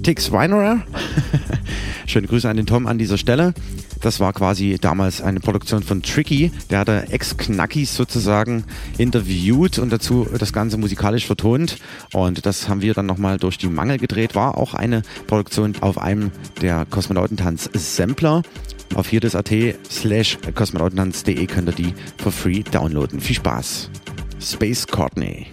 Tix 0.03 0.31
Winerer. 0.31 0.83
Schöne 2.07 2.27
Grüße 2.27 2.49
an 2.49 2.57
den 2.57 2.65
Tom 2.65 2.87
an 2.87 2.97
dieser 2.97 3.17
Stelle. 3.17 3.53
Das 4.03 4.19
war 4.19 4.33
quasi 4.33 4.77
damals 4.79 5.21
eine 5.21 5.39
Produktion 5.39 5.81
von 5.81 6.01
Tricky. 6.01 6.51
Der 6.69 6.79
hatte 6.79 7.07
Ex-Knackis 7.09 7.95
sozusagen 7.95 8.65
interviewt 8.97 9.79
und 9.79 9.93
dazu 9.93 10.27
das 10.37 10.51
Ganze 10.51 10.77
musikalisch 10.77 11.25
vertont. 11.25 11.77
Und 12.11 12.45
das 12.45 12.67
haben 12.67 12.81
wir 12.81 12.93
dann 12.93 13.05
nochmal 13.05 13.37
durch 13.37 13.57
die 13.57 13.69
Mangel 13.69 13.97
gedreht. 13.97 14.35
War 14.35 14.57
auch 14.57 14.73
eine 14.73 15.03
Produktion 15.27 15.73
auf 15.79 15.97
einem 15.97 16.31
der 16.61 16.85
Kosmonautentanz-Sampler. 16.85 18.41
Auf 18.93 19.07
hier 19.07 19.21
das 19.21 19.35
AT 19.35 19.51
slash 19.89 20.37
kosmonautentanz.de 20.53 21.45
könnt 21.47 21.69
ihr 21.69 21.73
die 21.73 21.93
for 22.21 22.33
free 22.33 22.61
downloaden. 22.61 23.21
Viel 23.21 23.37
Spaß. 23.37 23.89
Space 24.41 24.85
Courtney. 24.85 25.47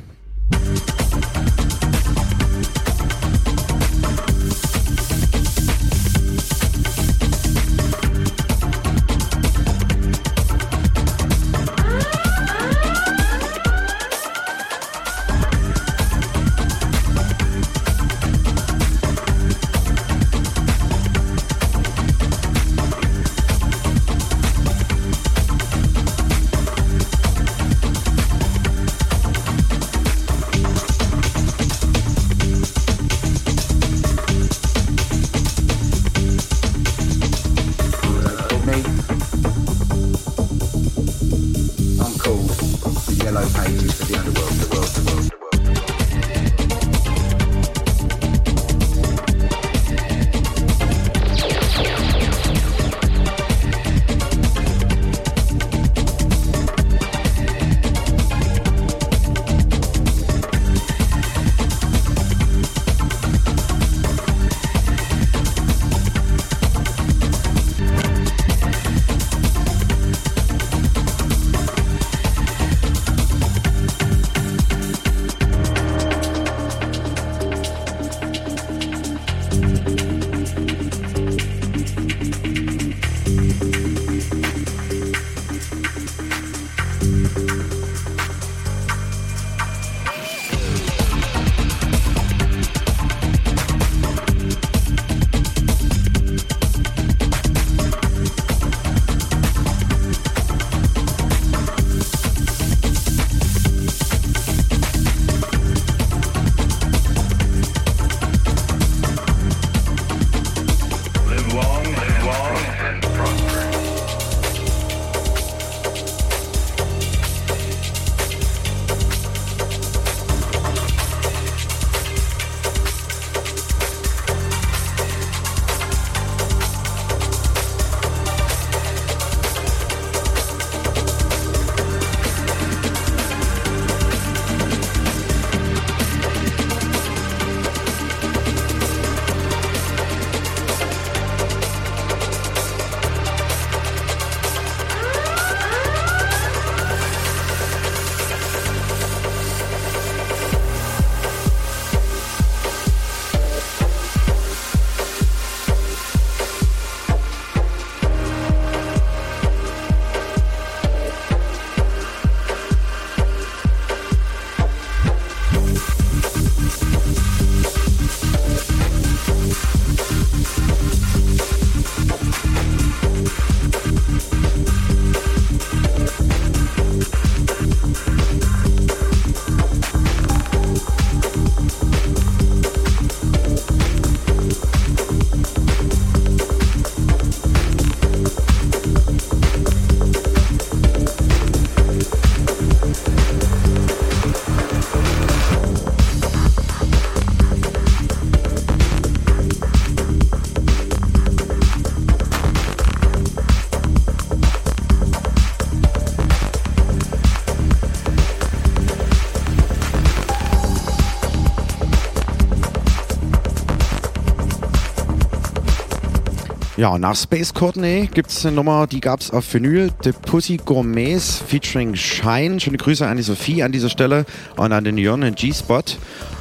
Ja, 216.81 216.97
nach 216.97 217.14
Space 217.14 217.53
Courtney 217.53 218.09
gibt 218.11 218.31
es 218.31 218.47
eine 218.47 218.57
Nummer, 218.57 218.87
die 218.87 219.01
gab 219.01 219.20
es 219.20 219.31
auf 219.31 219.53
Vinyl, 219.53 219.91
The 220.03 220.12
Pussy 220.12 220.57
Gourmets 220.57 221.37
featuring 221.47 221.95
Shine. 221.95 222.59
Schöne 222.59 222.78
Grüße 222.78 223.07
an 223.07 223.18
die 223.18 223.22
Sophie 223.22 223.62
an 223.62 223.70
dieser 223.70 223.91
Stelle 223.91 224.24
und 224.57 224.72
an 224.72 224.85
den 224.85 224.97
Jörn 224.97 225.22
und 225.22 225.37
G-Spot. 225.37 225.83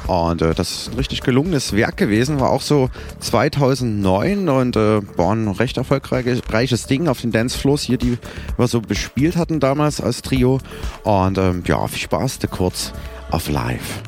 Und 0.06 0.40
äh, 0.40 0.54
das 0.54 0.70
ist 0.70 0.88
ein 0.92 0.96
richtig 0.96 1.20
gelungenes 1.20 1.74
Werk 1.74 1.98
gewesen, 1.98 2.40
war 2.40 2.48
auch 2.48 2.62
so 2.62 2.88
2009 3.18 4.48
und 4.48 4.76
äh, 4.76 5.02
war 5.18 5.34
ein 5.34 5.46
recht 5.48 5.76
erfolgreiches 5.76 6.86
Ding 6.86 7.06
auf 7.06 7.20
den 7.20 7.32
Dancefloors 7.32 7.82
hier, 7.82 7.98
die 7.98 8.16
wir 8.56 8.66
so 8.66 8.80
bespielt 8.80 9.36
hatten 9.36 9.60
damals 9.60 10.00
als 10.00 10.22
Trio. 10.22 10.58
Und 11.02 11.36
ähm, 11.36 11.64
ja, 11.66 11.86
viel 11.86 12.00
Spaß, 12.00 12.38
der 12.38 12.48
kurz 12.48 12.94
auf 13.30 13.50
Live. 13.50 14.00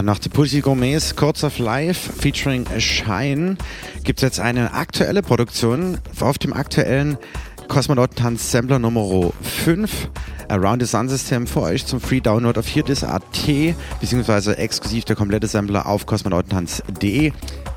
Nach 0.00 0.18
The 0.22 0.30
Pussy 0.30 0.62
Gourmets 0.62 1.14
Courts 1.14 1.44
of 1.44 1.58
Life 1.58 2.10
featuring 2.14 2.64
Shine 2.78 3.58
gibt 4.04 4.20
es 4.20 4.22
jetzt 4.22 4.40
eine 4.40 4.72
aktuelle 4.72 5.22
Produktion 5.22 5.98
auf 6.18 6.38
dem 6.38 6.54
aktuellen 6.54 7.18
Kosmonautentanz 7.68 8.50
Sampler 8.50 8.78
Nummer 8.78 9.32
5 9.42 10.08
Around 10.48 10.82
the 10.82 10.88
Sun 10.88 11.10
System 11.10 11.46
für 11.46 11.60
euch 11.60 11.84
zum 11.84 12.00
Free 12.00 12.20
Download 12.20 12.58
auf 12.58 12.66
hierdis.at 12.66 13.22
beziehungsweise 14.00 14.56
exklusiv 14.56 15.04
der 15.04 15.14
komplette 15.14 15.46
Sampler 15.46 15.84
auf 15.84 16.06
kosmonautentanz.de. 16.06 17.32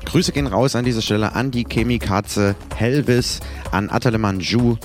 Grüße 0.06 0.32
gehen 0.32 0.46
raus 0.46 0.74
an 0.74 0.86
dieser 0.86 1.02
Stelle 1.02 1.34
an 1.34 1.50
die 1.50 1.64
Chemikatze 1.64 2.56
Helvis, 2.74 3.40
an 3.72 3.90
Ataleman 3.90 4.40
Ju, 4.40 4.76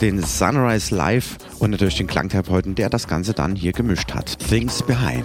den 0.00 0.22
Sunrise 0.22 0.94
Live 0.94 1.38
und 1.58 1.70
natürlich 1.70 1.96
den 1.96 2.06
Klangtherapeuten, 2.06 2.76
der 2.76 2.90
das 2.90 3.08
Ganze 3.08 3.32
dann 3.32 3.56
hier 3.56 3.72
gemischt 3.72 4.14
hat. 4.14 4.38
Things 4.38 4.82
Behind. 4.82 5.24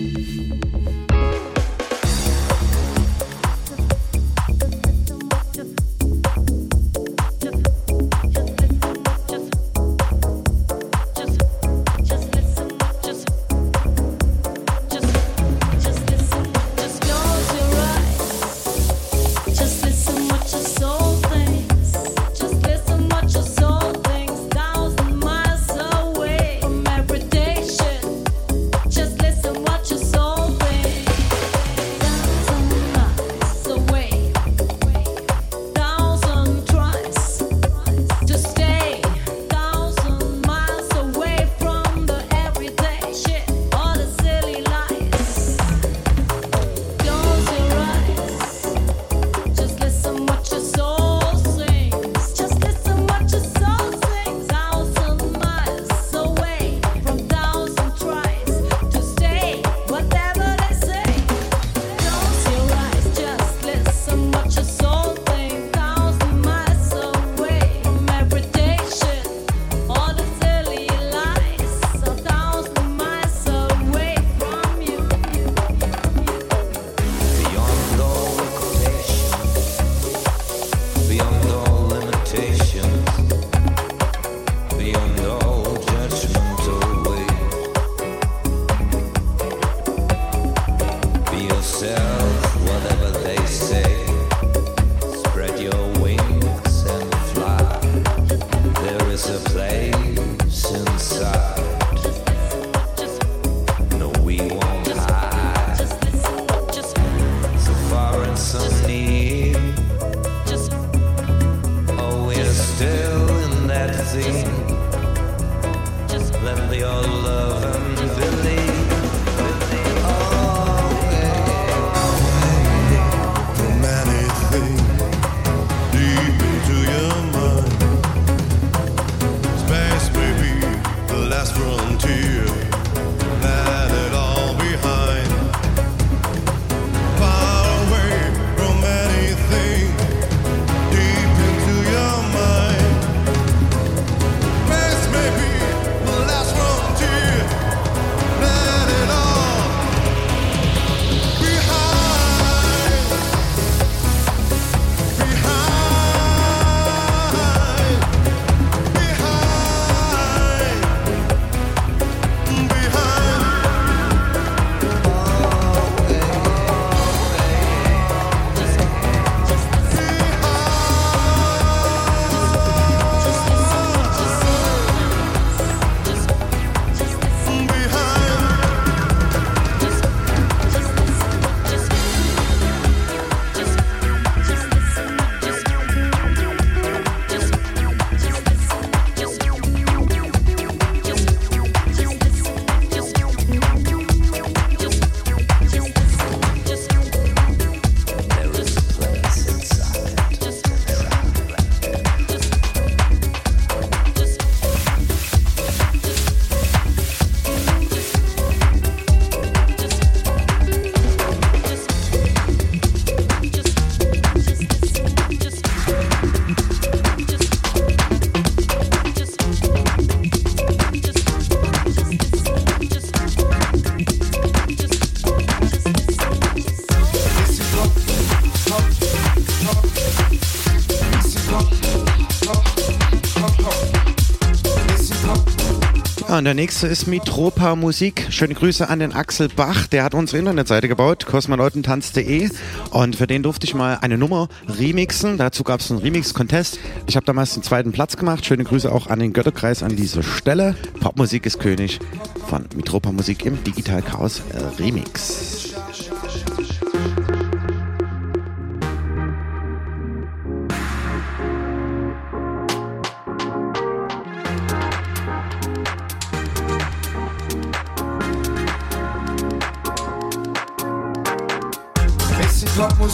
Und 236.41 236.45
der 236.45 236.55
nächste 236.55 236.87
ist 236.87 237.05
Mitropa 237.05 237.75
Musik. 237.75 238.25
Schöne 238.31 238.55
Grüße 238.55 238.89
an 238.89 238.97
den 238.97 239.13
Axel 239.13 239.47
Bach, 239.47 239.85
der 239.85 240.03
hat 240.03 240.15
unsere 240.15 240.39
Internetseite 240.39 240.87
gebaut, 240.87 241.27
kosmonautentanz.de. 241.27 242.49
Und 242.89 243.15
für 243.15 243.27
den 243.27 243.43
durfte 243.43 243.67
ich 243.67 243.75
mal 243.75 243.99
eine 244.01 244.17
Nummer 244.17 244.49
remixen. 244.67 245.37
Dazu 245.37 245.63
gab 245.63 245.81
es 245.81 245.91
einen 245.91 245.99
Remix-Contest. 245.99 246.79
Ich 247.05 247.15
habe 247.15 247.27
damals 247.27 247.53
den 247.53 247.61
zweiten 247.61 247.91
Platz 247.91 248.17
gemacht. 248.17 248.43
Schöne 248.43 248.63
Grüße 248.63 248.91
auch 248.91 249.05
an 249.05 249.19
den 249.19 249.33
Götterkreis 249.33 249.83
an 249.83 249.95
dieser 249.95 250.23
Stelle. 250.23 250.75
Popmusik 250.99 251.45
ist 251.45 251.59
König 251.59 251.99
von 252.47 252.65
Mitropa 252.75 253.11
Musik 253.11 253.45
im 253.45 253.63
Digital 253.63 254.01
Chaos 254.01 254.41
äh, 254.51 254.81
Remix. 254.81 255.70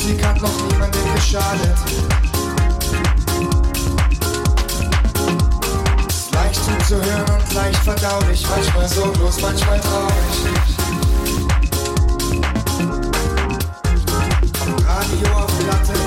Popmusik 0.07 0.25
hat 0.25 0.41
noch 0.41 0.61
niemandem 0.69 1.15
geschadet. 1.15 1.77
Leicht 6.31 6.63
zuzuhören 6.63 7.25
und 7.29 7.53
leicht 7.53 7.83
verdaulich, 7.83 8.45
manchmal 8.49 8.87
so 8.87 9.11
groß, 9.11 9.41
manchmal 9.41 9.79
traurig. 9.81 10.13
Radio 14.87 15.37
auf 15.37 15.59
Platte 15.59 16.06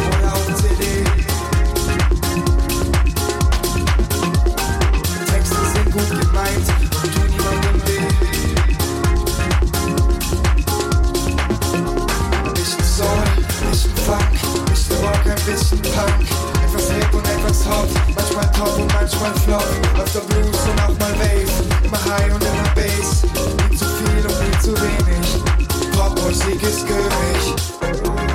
bisschen 15.47 15.81
Punk. 15.83 16.27
Etwas 16.65 16.91
Hip 16.91 17.15
und 17.15 17.27
etwas 17.29 17.67
Hot, 17.67 17.89
manchmal 18.15 18.53
Top 18.53 18.79
und 18.79 18.93
manchmal 18.93 19.35
Flop. 19.41 19.65
Öfter 19.99 20.21
Blues 20.21 20.59
und 20.69 20.81
auch 20.83 20.99
mal 20.99 21.13
Bass, 21.19 21.85
immer 21.85 22.05
High 22.05 22.35
und 22.35 22.43
immer 22.43 22.71
Bass. 22.75 23.23
Nie 23.71 23.77
zu 23.77 23.85
viel 23.85 24.27
und 24.27 24.41
nie 24.41 24.59
zu 24.61 24.73
wenig. 24.81 25.91
Popmusik 25.97 26.63
ist 26.63 26.87
König. 26.87 28.30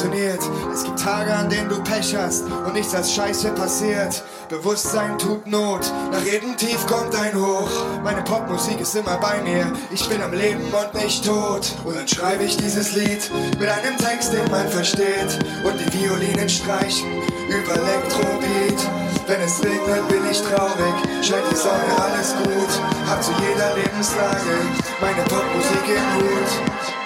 Funktioniert. 0.00 0.40
Es 0.72 0.84
gibt 0.84 0.98
Tage, 0.98 1.32
an 1.32 1.48
denen 1.48 1.68
du 1.68 1.82
Pech 1.82 2.16
hast 2.16 2.44
und 2.44 2.72
nichts 2.72 2.94
als 2.94 3.12
Scheiße 3.12 3.50
passiert. 3.52 4.22
Bewusstsein 4.48 5.18
tut 5.18 5.46
Not, 5.46 5.92
nach 6.10 6.22
jedem 6.22 6.56
Tief 6.56 6.86
kommt 6.86 7.14
ein 7.14 7.34
Hoch. 7.34 7.70
Meine 8.02 8.22
Popmusik 8.22 8.80
ist 8.80 8.94
immer 8.96 9.18
bei 9.18 9.40
mir, 9.42 9.72
ich 9.90 10.08
bin 10.08 10.22
am 10.22 10.32
Leben 10.32 10.64
und 10.72 11.02
nicht 11.02 11.24
tot. 11.24 11.72
Und 11.84 11.96
dann 11.96 12.08
schreibe 12.08 12.44
ich 12.44 12.56
dieses 12.56 12.94
Lied 12.94 13.30
mit 13.58 13.68
einem 13.68 13.96
Text, 13.98 14.32
den 14.32 14.50
man 14.50 14.68
versteht. 14.68 15.38
Und 15.64 15.74
die 15.78 16.00
Violinen 16.00 16.48
streichen 16.48 17.08
über 17.48 17.74
Elektrobeat. 17.74 18.80
Wenn 19.26 19.40
es 19.42 19.62
regnet, 19.62 20.08
bin 20.08 20.22
ich 20.30 20.40
traurig, 20.40 20.94
scheint 21.22 21.44
die 21.50 21.56
Sonne, 21.56 21.94
alles 22.00 22.34
gut. 22.42 22.80
Hab 23.06 23.22
zu 23.22 23.32
jeder 23.32 23.76
Lebenslage 23.76 24.56
meine 25.00 25.22
Popmusik 25.24 25.86
im 25.86 26.14
Hut. 26.16 26.99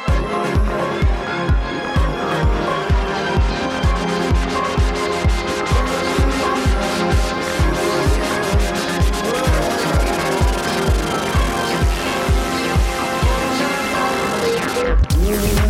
You. 15.25 15.63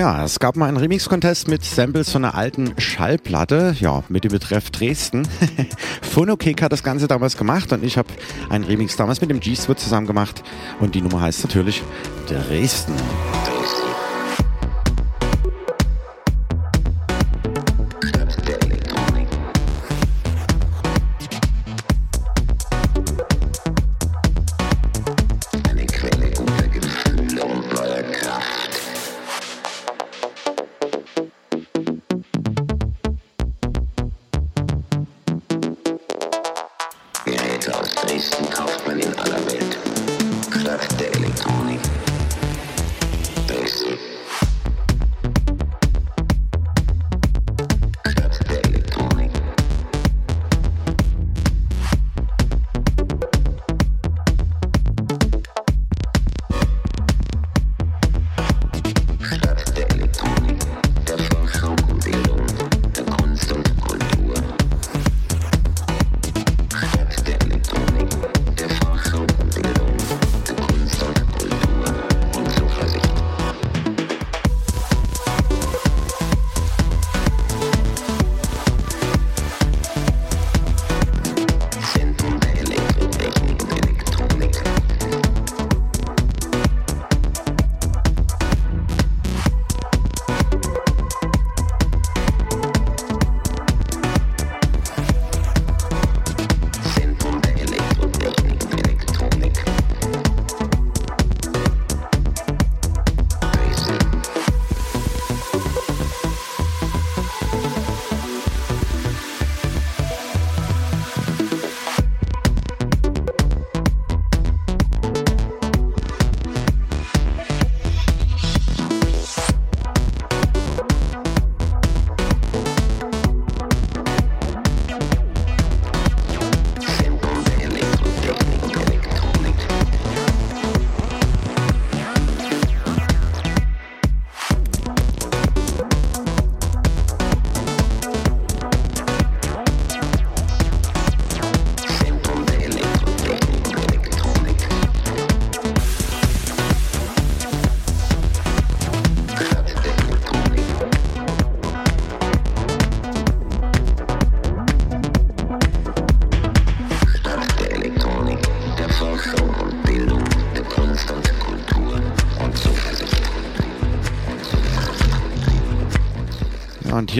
Ja, 0.00 0.24
es 0.24 0.38
gab 0.38 0.56
mal 0.56 0.66
einen 0.66 0.78
Remix-Contest 0.78 1.46
mit 1.48 1.62
Samples 1.62 2.10
von 2.10 2.24
einer 2.24 2.34
alten 2.34 2.72
Schallplatte, 2.78 3.76
ja, 3.78 4.02
mit 4.08 4.24
dem 4.24 4.32
Betreff 4.32 4.70
Dresden. 4.70 5.28
Phonokick 6.00 6.62
hat 6.62 6.72
das 6.72 6.82
Ganze 6.82 7.06
damals 7.06 7.36
gemacht 7.36 7.70
und 7.74 7.84
ich 7.84 7.98
habe 7.98 8.08
einen 8.48 8.64
Remix 8.64 8.96
damals 8.96 9.20
mit 9.20 9.28
dem 9.28 9.40
G-Sword 9.40 9.78
zusammen 9.78 10.06
gemacht 10.06 10.42
und 10.80 10.94
die 10.94 11.02
Nummer 11.02 11.20
heißt 11.20 11.44
natürlich 11.44 11.82
Dresden. 12.26 12.94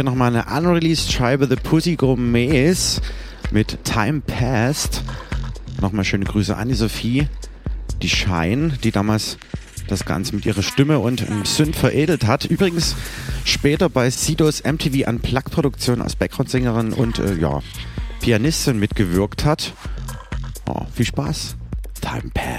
Hier 0.00 0.04
nochmal 0.04 0.34
eine 0.34 0.46
unreleased 0.46 1.12
Scheibe 1.12 1.46
The 1.46 1.56
Pussy 1.56 1.94
Gourmets 1.94 3.02
mit 3.50 3.84
Time 3.84 4.22
Past. 4.22 5.02
Nochmal 5.78 6.06
schöne 6.06 6.24
Grüße 6.24 6.56
an 6.56 6.68
die 6.68 6.74
Sophie, 6.74 7.28
die 8.00 8.08
Shine, 8.08 8.78
die 8.82 8.92
damals 8.92 9.36
das 9.88 10.06
Ganze 10.06 10.34
mit 10.34 10.46
ihrer 10.46 10.62
Stimme 10.62 11.00
und 11.00 11.28
ähm, 11.28 11.44
Synth 11.44 11.76
veredelt 11.76 12.26
hat. 12.26 12.46
Übrigens 12.46 12.96
später 13.44 13.90
bei 13.90 14.08
Sidos 14.08 14.64
MTV 14.64 15.06
Unplugged 15.06 15.50
Produktion 15.50 16.00
als 16.00 16.16
Background-Sängerin 16.16 16.94
und 16.94 17.18
äh, 17.18 17.34
ja, 17.34 17.60
Pianistin 18.22 18.78
mitgewirkt 18.78 19.44
hat. 19.44 19.74
Oh, 20.66 20.86
viel 20.94 21.04
Spaß. 21.04 21.56
Time 22.00 22.30
passed. 22.32 22.49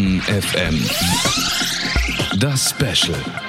Kosmonauten 0.00 0.20
FM. 0.22 0.90
Das 2.38 2.70
Special. 2.70 3.39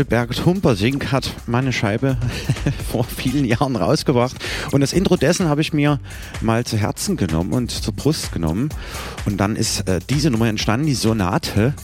Engelbert 0.00 0.46
Humpersink 0.46 1.12
hat 1.12 1.30
meine 1.46 1.74
Scheibe 1.74 2.16
vor 2.90 3.04
vielen 3.04 3.44
Jahren 3.44 3.76
rausgebracht. 3.76 4.34
Und 4.72 4.80
das 4.80 4.94
Intro 4.94 5.16
dessen 5.16 5.46
habe 5.46 5.60
ich 5.60 5.74
mir 5.74 6.00
mal 6.40 6.64
zu 6.64 6.78
Herzen 6.78 7.18
genommen 7.18 7.52
und 7.52 7.70
zur 7.70 7.92
Brust 7.92 8.32
genommen. 8.32 8.70
Und 9.26 9.36
dann 9.36 9.56
ist 9.56 9.86
äh, 9.90 10.00
diese 10.08 10.30
Nummer 10.30 10.48
entstanden, 10.48 10.86
die 10.86 10.94
Sonate, 10.94 11.74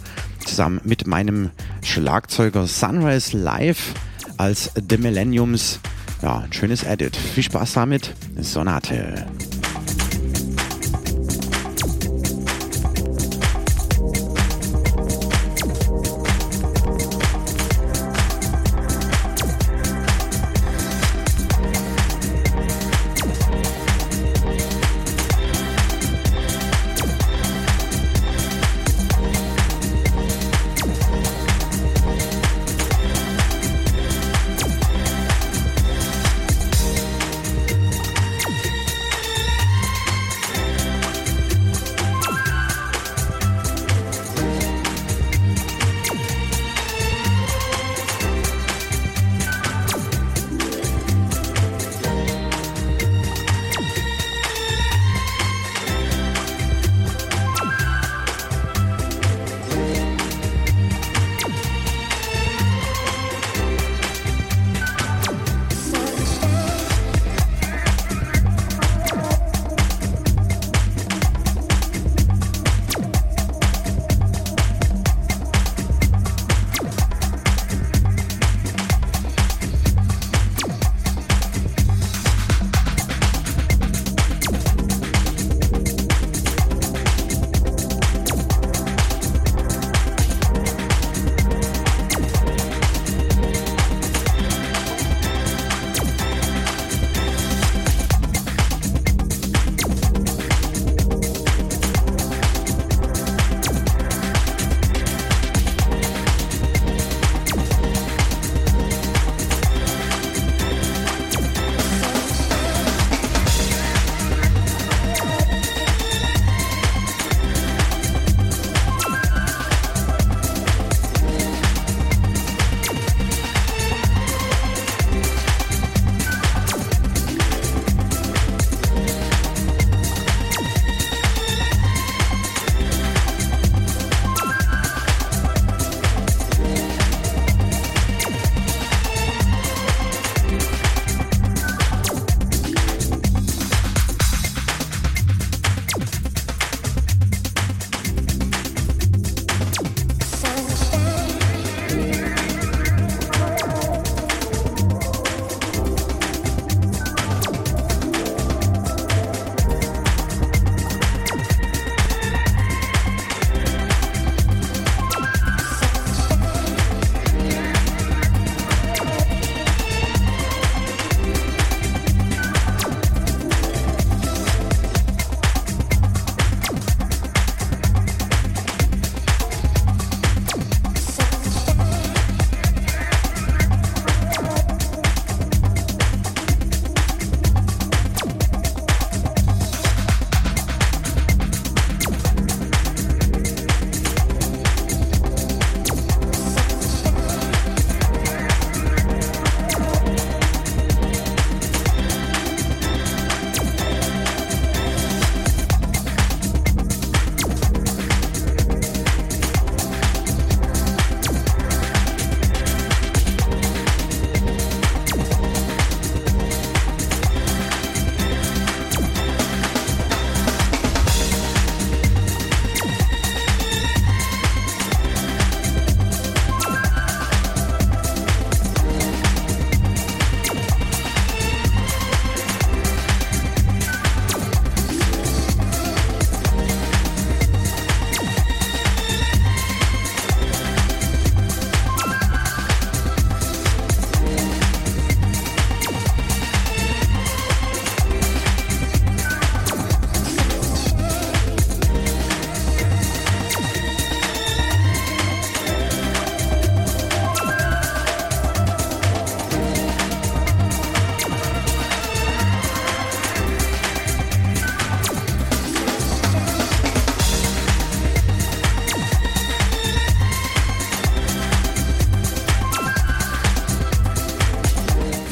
zusammen 0.47 0.81
mit 0.83 1.07
meinem 1.07 1.51
Schlagzeuger 1.83 2.67
Sunrise 2.67 3.37
Live 3.37 3.93
als 4.39 4.71
The 4.89 4.97
Millenniums. 4.97 5.81
Ja, 6.23 6.39
ein 6.39 6.53
schönes 6.55 6.85
Edit. 6.85 7.17
Viel 7.17 7.43
Spaß 7.43 7.75
damit. 7.75 8.15
Sonate. 8.41 9.27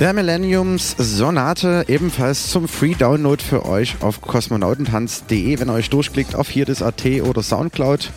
Der 0.04 0.12
Millenniums 0.12 0.94
Sonate 0.98 1.86
ebenfalls 1.88 2.50
zum 2.50 2.68
Free 2.68 2.92
Download 2.92 3.42
für 3.42 3.64
euch 3.64 3.96
auf 4.02 4.20
kosmonautentanz.de, 4.20 5.58
wenn 5.58 5.70
ihr 5.70 5.72
euch 5.72 5.88
durchklickt 5.88 6.34
auf 6.34 6.50
hier 6.50 6.66
das 6.66 6.82
AT 6.82 7.06
oder 7.22 7.42
Soundcloud. 7.42 8.12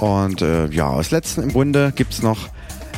Und 0.00 0.42
äh, 0.42 0.66
ja, 0.66 0.88
aus 0.88 1.10
letzten 1.10 1.44
im 1.44 1.54
Bunde 1.54 1.94
gibt's 1.96 2.20
noch 2.20 2.50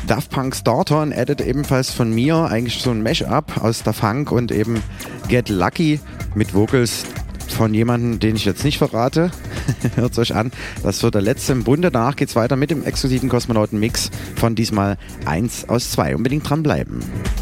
Daft 0.08 0.30
Punk's 0.30 0.64
Daughter, 0.64 1.02
ein 1.02 1.12
Edit 1.12 1.40
ebenfalls 1.40 1.92
von 1.92 2.12
mir, 2.12 2.34
eigentlich 2.46 2.82
so 2.82 2.90
ein 2.90 3.04
Mashup 3.04 3.62
aus 3.62 3.84
der 3.84 3.92
Funk 3.92 4.32
und 4.32 4.50
eben 4.50 4.82
Get 5.28 5.48
Lucky 5.48 6.00
mit 6.34 6.52
Vocals 6.52 7.04
von 7.48 7.72
jemandem, 7.72 8.18
den 8.18 8.34
ich 8.34 8.44
jetzt 8.44 8.64
nicht 8.64 8.78
verrate. 8.78 9.30
Hört 9.94 10.18
euch 10.18 10.34
an. 10.34 10.50
Das 10.82 11.00
wird 11.04 11.14
der 11.14 11.22
letzte 11.22 11.52
im 11.52 11.62
Bunde. 11.62 11.92
Danach 11.92 12.16
geht's 12.16 12.34
weiter 12.34 12.56
mit 12.56 12.72
dem 12.72 12.82
exklusiven 12.84 13.28
Kosmonauten-Mix 13.28 14.10
von 14.34 14.56
diesmal 14.56 14.98
1 15.26 15.68
aus 15.68 15.92
2. 15.92 16.16
Unbedingt 16.16 16.50
dranbleiben. 16.50 16.98
Raise 16.98 17.41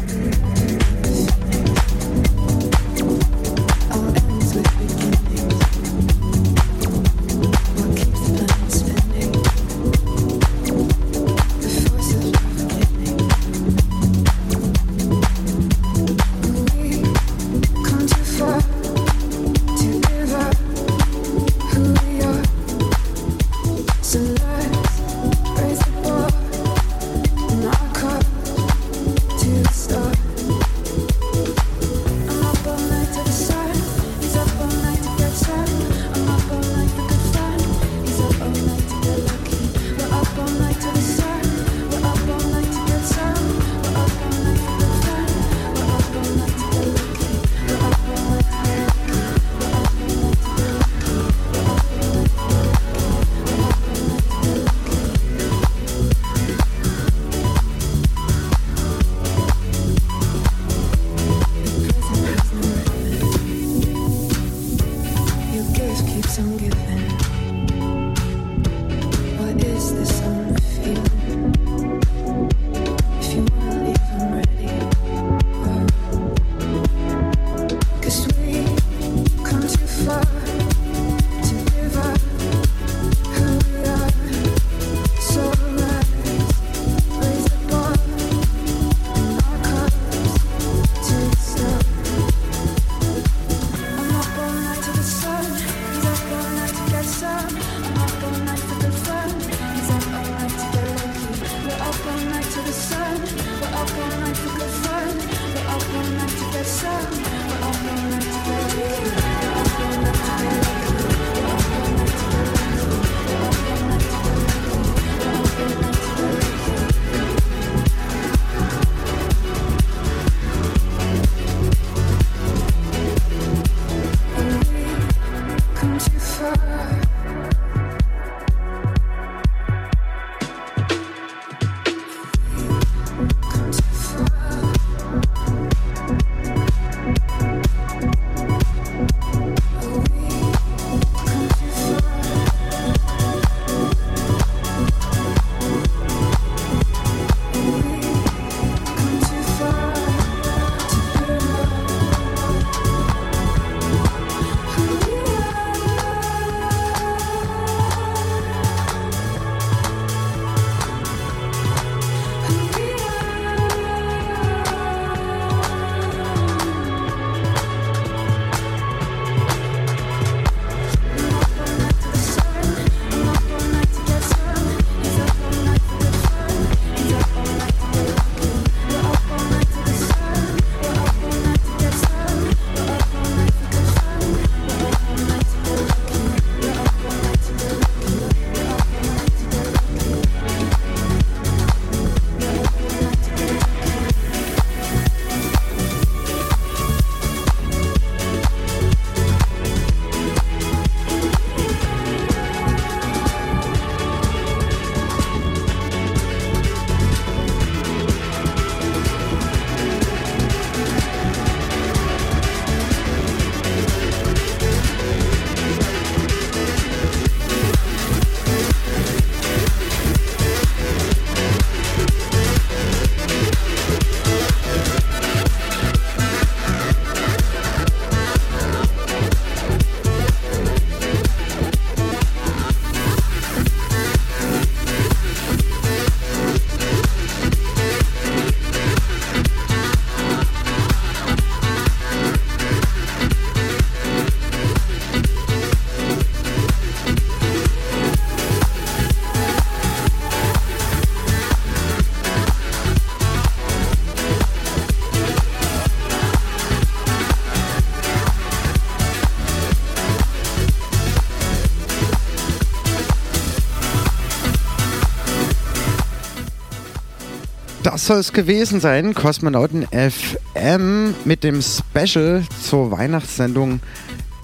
Das 268.01 268.07
soll 268.07 268.17
es 268.17 268.33
gewesen 268.33 268.79
sein. 268.79 269.13
Kosmonauten 269.13 269.85
FM 269.85 271.13
mit 271.23 271.43
dem 271.43 271.61
Special 271.61 272.41
zur 272.59 272.89
Weihnachtssendung, 272.89 273.79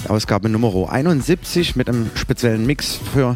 Ausgabe 0.08 0.48
Nummer 0.48 0.92
71 0.92 1.76
mit 1.76 1.90
einem 1.90 2.12
speziellen 2.14 2.68
Mix 2.68 3.00
für 3.12 3.36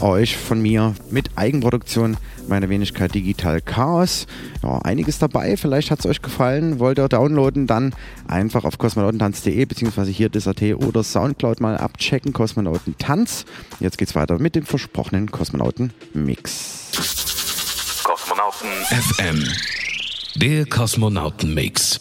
euch 0.00 0.38
von 0.38 0.62
mir 0.62 0.94
mit 1.10 1.32
Eigenproduktion 1.36 2.16
meiner 2.48 2.70
Wenigkeit 2.70 3.14
Digital 3.14 3.60
Chaos. 3.60 4.26
Ja, 4.62 4.78
einiges 4.78 5.18
dabei, 5.18 5.58
vielleicht 5.58 5.90
hat 5.90 5.98
es 5.98 6.06
euch 6.06 6.22
gefallen. 6.22 6.78
Wollt 6.78 6.98
ihr 6.98 7.10
downloaden, 7.10 7.66
dann 7.66 7.94
einfach 8.26 8.64
auf 8.64 8.78
kosmonautentanz.de 8.78 9.66
beziehungsweise 9.66 10.10
hier 10.10 10.30
DSAT 10.30 10.62
oder 10.76 11.02
Soundcloud 11.02 11.60
mal 11.60 11.76
abchecken. 11.76 12.32
Kosmonauten 12.32 12.96
Tanz. 12.96 13.44
Jetzt 13.80 13.98
geht's 13.98 14.14
weiter 14.14 14.38
mit 14.38 14.54
dem 14.54 14.64
versprochenen 14.64 15.30
Kosmonauten 15.30 15.92
Mix. 16.14 16.38
Kosmonauten 16.38 16.77
FM. 18.58 19.44
Der 20.34 20.66
Kosmonauten 20.66 21.54
Mix. 21.54 22.00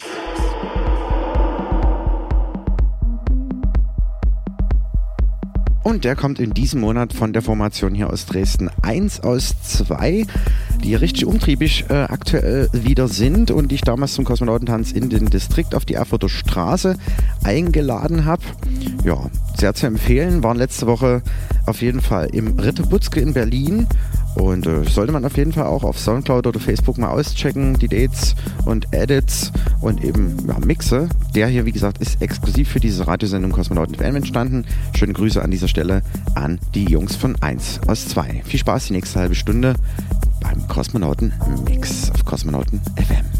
Und 5.84 6.04
der 6.04 6.16
kommt 6.16 6.40
in 6.40 6.56
diesem 6.56 6.82
Monat 6.82 7.14
von 7.14 7.32
der 7.32 7.44
Formation 7.44 7.94
hier 7.94 8.10
aus 8.10 8.26
Dresden 8.26 8.72
1 8.82 9.20
aus 9.20 9.54
2, 9.62 10.26
die 10.84 10.96
richtig 10.96 11.28
umtriebig 11.28 11.86
äh, 11.90 11.94
aktuell 11.94 12.70
wieder 12.74 13.08
sind 13.08 13.52
und 13.52 13.72
ich 13.72 13.82
damals 13.82 14.16
zum 14.16 14.26
Kosmonautentanz 14.26 14.92
in 14.92 15.12
den 15.12 15.28
Distrikt 15.28 15.76
auf 15.76 15.86
die 15.86 15.94
Erfurter 15.94 16.28
Straße 16.28 16.98
eingeladen 17.44 18.26
habe. 18.26 18.42
Ja, 19.04 19.30
sehr 19.56 19.76
zu 19.76 19.86
empfehlen, 19.86 20.42
waren 20.42 20.58
letzte 20.58 20.88
Woche 20.88 21.22
auf 21.68 21.84
jeden 21.84 22.02
Fall 22.02 22.30
im 22.34 22.58
Ritter 22.58 22.84
Butzke 22.84 23.20
in 23.20 23.34
Berlin 23.34 23.88
und 24.40 24.68
äh, 24.68 24.84
sollte 24.84 25.12
man 25.12 25.26
auf 25.26 25.36
jeden 25.38 25.52
Fall 25.52 25.66
auch 25.66 25.84
auf 25.84 26.00
Soundcloud 26.00 26.48
oder 26.48 26.60
Facebook 26.60 26.98
mal 26.98 27.10
auschecken, 27.10 27.78
die 27.80 27.88
Dates 27.88 28.36
und 28.66 28.88
Edits 28.92 29.52
und 29.82 30.04
eben 30.04 30.38
ja, 30.48 30.58
Mixe. 30.60 31.10
Der 31.36 31.48
hier, 31.48 31.66
wie 31.66 31.72
gesagt, 31.72 32.00
ist 32.00 32.22
exklusiv 32.22 32.70
für 32.70 32.80
diese 32.80 33.08
Radiosendung 33.08 33.52
Kosmonauten 33.52 33.96
FM 33.96 34.16
entstanden. 34.18 34.66
Schöne 34.96 35.14
Grüße 35.14 35.42
an 35.42 35.52
dieser 35.52 35.68
Stelle 35.68 36.02
an 36.36 36.60
die 36.76 36.86
Jungs 36.86 37.16
von 37.16 37.36
1 37.42 37.82
aus 37.88 38.08
2. 38.10 38.44
Viel 38.46 38.60
Spaß 38.60 38.88
die 38.88 38.94
nächste 38.94 39.20
halbe 39.20 39.36
Stunde 39.36 39.76
beim 40.42 40.68
Kosmonauten 40.68 41.34
Mix 41.66 42.12
auf 42.12 42.24
Kosmonauten 42.26 42.82
FM. 42.96 43.37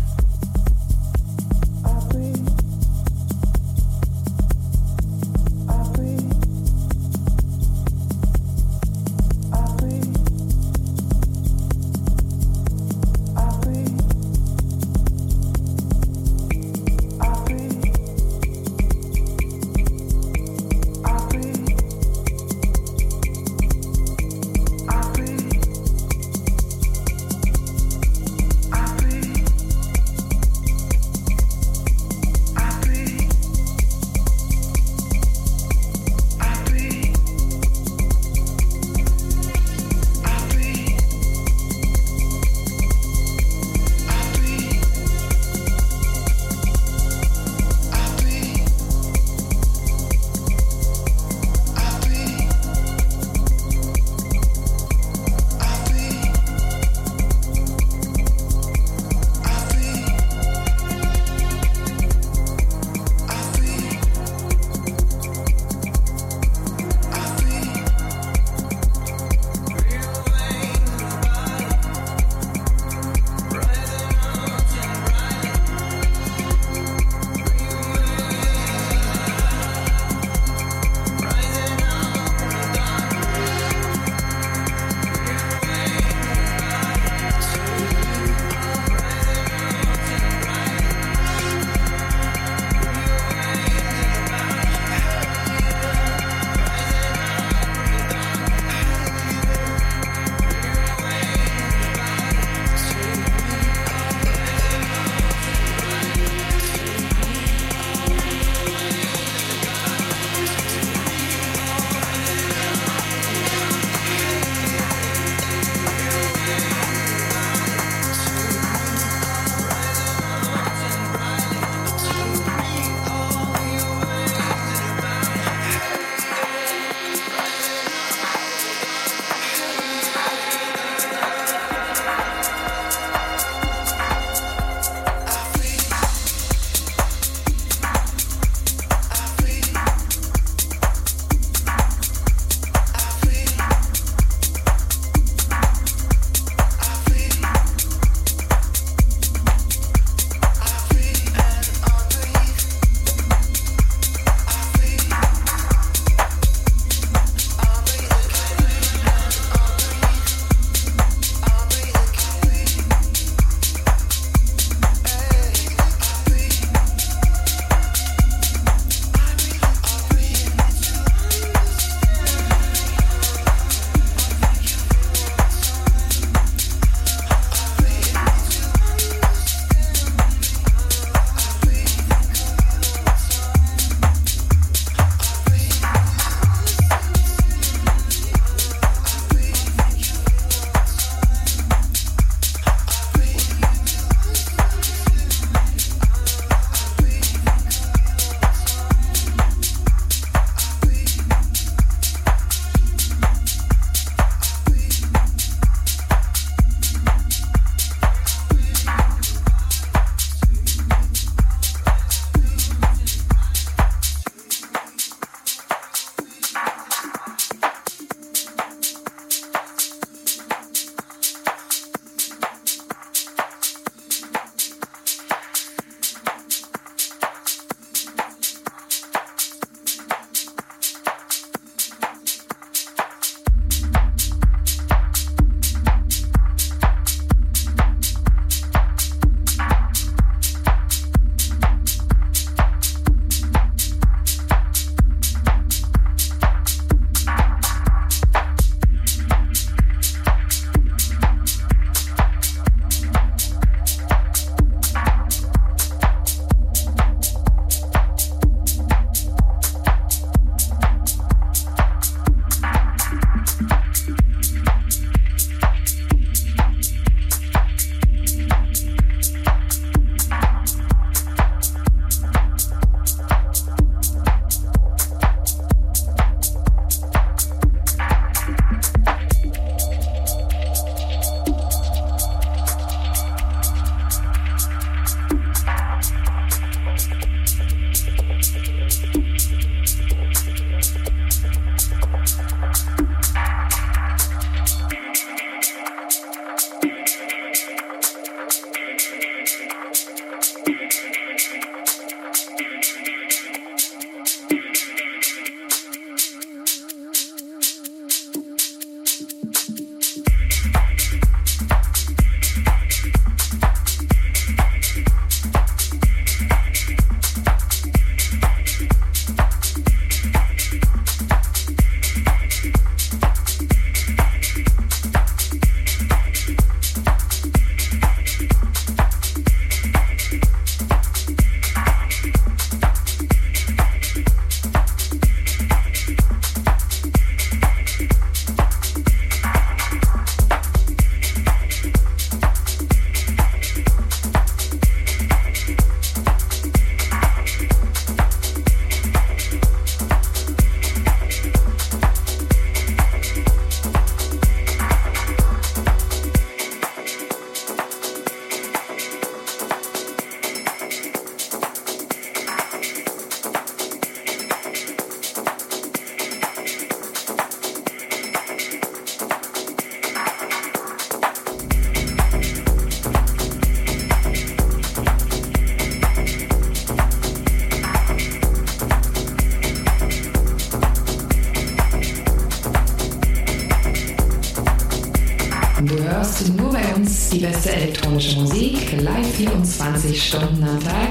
Die 387.38 387.46
beste 387.46 387.72
elektronische 387.72 388.40
Musik, 388.40 388.94
live 389.00 389.36
24 389.36 390.28
Stunden 390.28 390.64
am 390.64 390.80
Tag 390.80 391.07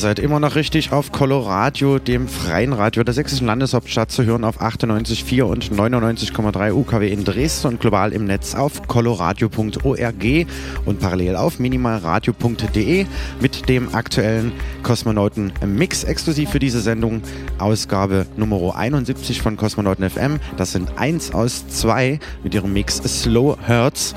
seid 0.00 0.18
immer 0.18 0.40
noch 0.40 0.54
richtig 0.54 0.92
auf 0.92 1.12
Coloradio, 1.12 1.98
dem 1.98 2.26
freien 2.26 2.72
Radio 2.72 3.04
der 3.04 3.12
sächsischen 3.12 3.46
Landeshauptstadt, 3.46 4.10
zu 4.10 4.24
hören 4.24 4.44
auf 4.44 4.62
98,4 4.62 5.42
und 5.42 5.70
99,3 5.70 6.72
UKW 6.72 7.08
in 7.12 7.24
Dresden 7.24 7.68
und 7.68 7.80
global 7.80 8.12
im 8.12 8.24
Netz 8.24 8.54
auf 8.54 8.88
coloradio.org 8.88 10.46
und 10.86 11.00
parallel 11.00 11.36
auf 11.36 11.58
minimalradio.de 11.58 13.04
mit 13.40 13.68
dem 13.68 13.94
aktuellen 13.94 14.52
Kosmonauten 14.82 15.52
Mix 15.66 16.04
exklusiv 16.04 16.48
für 16.48 16.58
diese 16.58 16.80
Sendung. 16.80 17.20
Ausgabe 17.58 18.26
Nummer 18.38 18.74
71 18.74 19.42
von 19.42 19.58
Kosmonauten 19.58 20.08
FM. 20.08 20.40
Das 20.56 20.72
sind 20.72 20.96
eins 20.96 21.34
aus 21.34 21.68
zwei 21.68 22.20
mit 22.42 22.54
ihrem 22.54 22.72
Mix 22.72 22.96
Slow 22.96 23.58
Hertz 23.66 24.14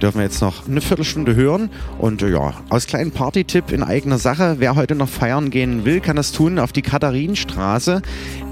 dürfen 0.00 0.18
wir 0.18 0.24
jetzt 0.24 0.40
noch 0.40 0.66
eine 0.66 0.80
Viertelstunde 0.80 1.34
hören. 1.34 1.70
Und 1.98 2.22
äh, 2.22 2.30
ja, 2.30 2.54
aus 2.68 2.86
kleinen 2.86 3.12
Party-Tipp 3.12 3.72
in 3.72 3.82
eigener 3.82 4.18
Sache. 4.18 4.56
Wer 4.58 4.74
heute 4.74 4.94
noch 4.94 5.08
feiern 5.08 5.50
gehen 5.50 5.84
will, 5.84 6.00
kann 6.00 6.16
das 6.16 6.32
tun 6.32 6.58
auf 6.58 6.72
die 6.72 6.82
Katharinenstraße 6.82 8.02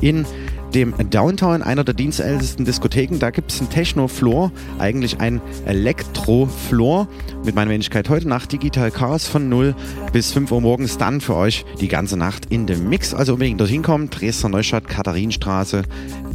in 0.01 0.27
dem 0.75 0.95
Downtown, 1.11 1.63
einer 1.63 1.85
der 1.85 1.95
dienstältesten 1.95 2.65
Diskotheken. 2.65 3.19
Da 3.19 3.31
gibt 3.31 3.53
es 3.53 3.61
einen 3.61 3.71
Techno-Floor, 3.71 4.53
eigentlich 4.79 5.21
ein 5.21 5.41
Elektro-Floor. 5.67 7.09
Mit 7.45 7.55
meiner 7.55 7.71
Wenigkeit 7.71 8.09
heute 8.09 8.29
Nacht 8.29 8.53
Digital 8.53 8.91
Chaos 8.91 9.27
von 9.27 9.49
0 9.49 9.75
bis 10.13 10.33
5 10.33 10.51
Uhr 10.53 10.61
morgens. 10.61 10.99
Dann 10.99 11.21
für 11.21 11.37
euch 11.37 11.65
die 11.81 11.89
ganze 11.89 12.17
Nacht 12.17 12.47
in 12.47 12.67
dem 12.67 12.89
Mix. 12.89 13.15
Also 13.15 13.35
unbedingt 13.35 13.61
dorthin 13.61 13.83
kommen. 13.83 14.11
Dresdner 14.11 14.51
Neustadt, 14.51 14.89
Katharinenstraße, 14.89 15.83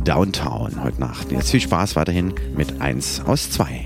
Downtown 0.03 0.83
heute 0.83 0.99
Nacht. 0.99 1.31
Jetzt 1.31 1.51
viel 1.51 1.61
Spaß 1.61 1.95
weiterhin 1.95 2.33
mit 2.55 2.81
1 2.81 3.21
aus 3.25 3.51
2. 3.51 3.85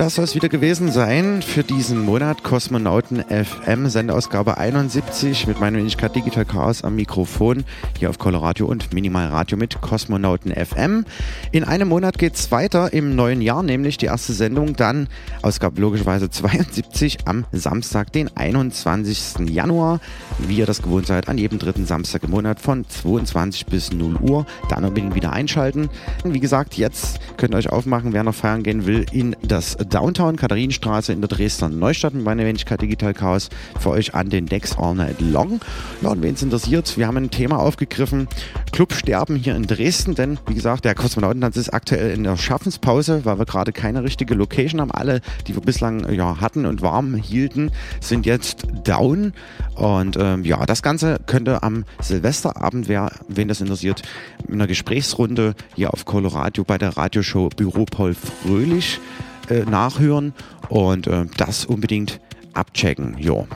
das 0.00 0.14
soll 0.14 0.24
es 0.24 0.34
wieder 0.34 0.48
gewesen 0.48 0.90
sein 0.90 1.42
für 1.42 1.62
diesen 1.62 2.02
Monat 2.02 2.42
Kosmonauten 2.42 3.22
FM, 3.22 3.86
Sendeausgabe 3.86 4.56
71 4.56 5.46
mit 5.46 5.60
meiner 5.60 5.76
Wenigkeit 5.76 6.16
Digital 6.16 6.46
Chaos 6.46 6.82
am 6.84 6.96
Mikrofon 6.96 7.64
hier 7.98 8.08
auf 8.08 8.16
Coloradio 8.16 8.64
und 8.64 8.94
Minimal 8.94 9.26
Radio 9.26 9.58
mit 9.58 9.78
Kosmonauten 9.82 10.54
FM. 10.54 11.04
In 11.52 11.64
einem 11.64 11.88
Monat 11.88 12.16
geht's 12.16 12.50
weiter 12.50 12.94
im 12.94 13.14
neuen 13.14 13.42
Jahr, 13.42 13.62
nämlich 13.62 13.98
die 13.98 14.06
erste 14.06 14.32
Sendung 14.32 14.74
dann 14.74 15.06
Ausgabe 15.42 15.78
logischerweise 15.82 16.30
72 16.30 17.18
am 17.26 17.44
Samstag, 17.52 18.10
den 18.10 18.29
21. 18.40 19.48
Januar. 19.48 20.00
Wie 20.38 20.56
ihr 20.56 20.66
das 20.66 20.82
gewohnt 20.82 21.06
seid, 21.06 21.28
an 21.28 21.38
jedem 21.38 21.58
dritten 21.58 21.84
Samstag 21.86 22.24
im 22.24 22.30
Monat 22.30 22.58
von 22.58 22.88
22 22.88 23.66
bis 23.66 23.92
0 23.92 24.16
Uhr. 24.16 24.46
Dann 24.68 24.84
unbedingt 24.84 25.14
wieder 25.14 25.32
einschalten. 25.32 25.90
Wie 26.24 26.40
gesagt, 26.40 26.74
jetzt 26.74 27.20
könnt 27.36 27.54
ihr 27.54 27.58
euch 27.58 27.70
aufmachen, 27.70 28.12
wer 28.12 28.24
noch 28.24 28.34
feiern 28.34 28.62
gehen 28.62 28.86
will, 28.86 29.04
in 29.12 29.36
das 29.42 29.76
Downtown 29.76 30.36
Katharinenstraße 30.36 31.12
in 31.12 31.20
der 31.20 31.28
Dresdner 31.28 31.68
Neustadt 31.68 32.14
mit 32.14 32.24
meiner 32.24 32.44
Wenigkeit 32.44 32.80
Digital 32.80 33.14
Chaos 33.14 33.50
für 33.78 33.90
euch 33.90 34.14
an 34.14 34.30
den 34.30 34.46
Decks 34.46 34.76
All 34.78 34.94
Night 34.94 35.20
Long. 35.20 35.60
Ja, 36.00 36.08
und 36.10 36.22
wen 36.22 36.34
es 36.34 36.42
interessiert, 36.42 36.96
wir 36.96 37.06
haben 37.06 37.18
ein 37.18 37.30
Thema 37.30 37.58
aufgegriffen. 37.58 38.28
Clubsterben 38.72 39.36
hier 39.36 39.56
in 39.56 39.66
Dresden, 39.66 40.14
denn 40.14 40.38
wie 40.46 40.54
gesagt, 40.54 40.84
der 40.84 40.94
Kosmonautentanz 40.94 41.56
ist 41.56 41.72
aktuell 41.72 42.12
in 42.12 42.24
der 42.24 42.36
Schaffenspause, 42.36 43.24
weil 43.24 43.38
wir 43.38 43.46
gerade 43.46 43.72
keine 43.72 44.02
richtige 44.02 44.34
Location 44.34 44.80
haben. 44.80 44.90
Alle, 44.90 45.20
die 45.46 45.54
wir 45.54 45.62
bislang 45.62 46.12
ja, 46.12 46.40
hatten 46.40 46.66
und 46.66 46.82
warm 46.82 47.14
hielten, 47.14 47.70
sind 48.00 48.26
jetzt 48.26 48.66
down. 48.84 49.32
Und 49.74 50.16
ähm, 50.18 50.44
ja, 50.44 50.64
das 50.66 50.82
Ganze 50.82 51.20
könnte 51.26 51.62
am 51.62 51.84
Silvesterabend, 52.00 52.88
wer, 52.88 53.12
wen 53.28 53.48
das 53.48 53.60
interessiert, 53.60 54.02
in 54.46 54.54
einer 54.54 54.66
Gesprächsrunde 54.66 55.54
hier 55.74 55.92
auf 55.92 56.04
Coloradio 56.04 56.64
bei 56.64 56.78
der 56.78 56.96
Radioshow 56.96 57.48
Büro 57.48 57.84
Paul 57.84 58.14
Fröhlich 58.14 59.00
äh, 59.48 59.64
nachhören 59.64 60.32
und 60.68 61.06
äh, 61.06 61.26
das 61.36 61.64
unbedingt 61.64 62.20
abchecken. 62.52 63.16
Jo. 63.18 63.46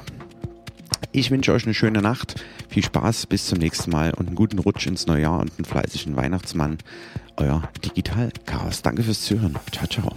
Ich 1.12 1.31
wünsche 1.31 1.52
euch 1.52 1.64
eine 1.64 1.74
schöne 1.74 2.01
Nacht, 2.01 2.44
viel 2.68 2.85
Spaß, 2.85 3.26
bis 3.26 3.47
zum 3.47 3.59
nächsten 3.59 3.90
Mal 3.90 4.12
und 4.14 4.26
einen 4.26 4.36
guten 4.36 4.59
Rutsch 4.59 4.86
ins 4.86 5.06
neue 5.06 5.22
Jahr 5.22 5.40
und 5.40 5.52
einen 5.56 5.64
fleißigen 5.64 6.16
Weihnachtsmann. 6.16 6.78
Euer 7.36 7.62
Digital 7.85 8.31
Chaos. 8.47 8.82
Danke 8.82 9.02
fürs 9.02 9.22
Zuhören. 9.22 9.56
Ciao, 9.72 9.86
ciao. 9.86 10.16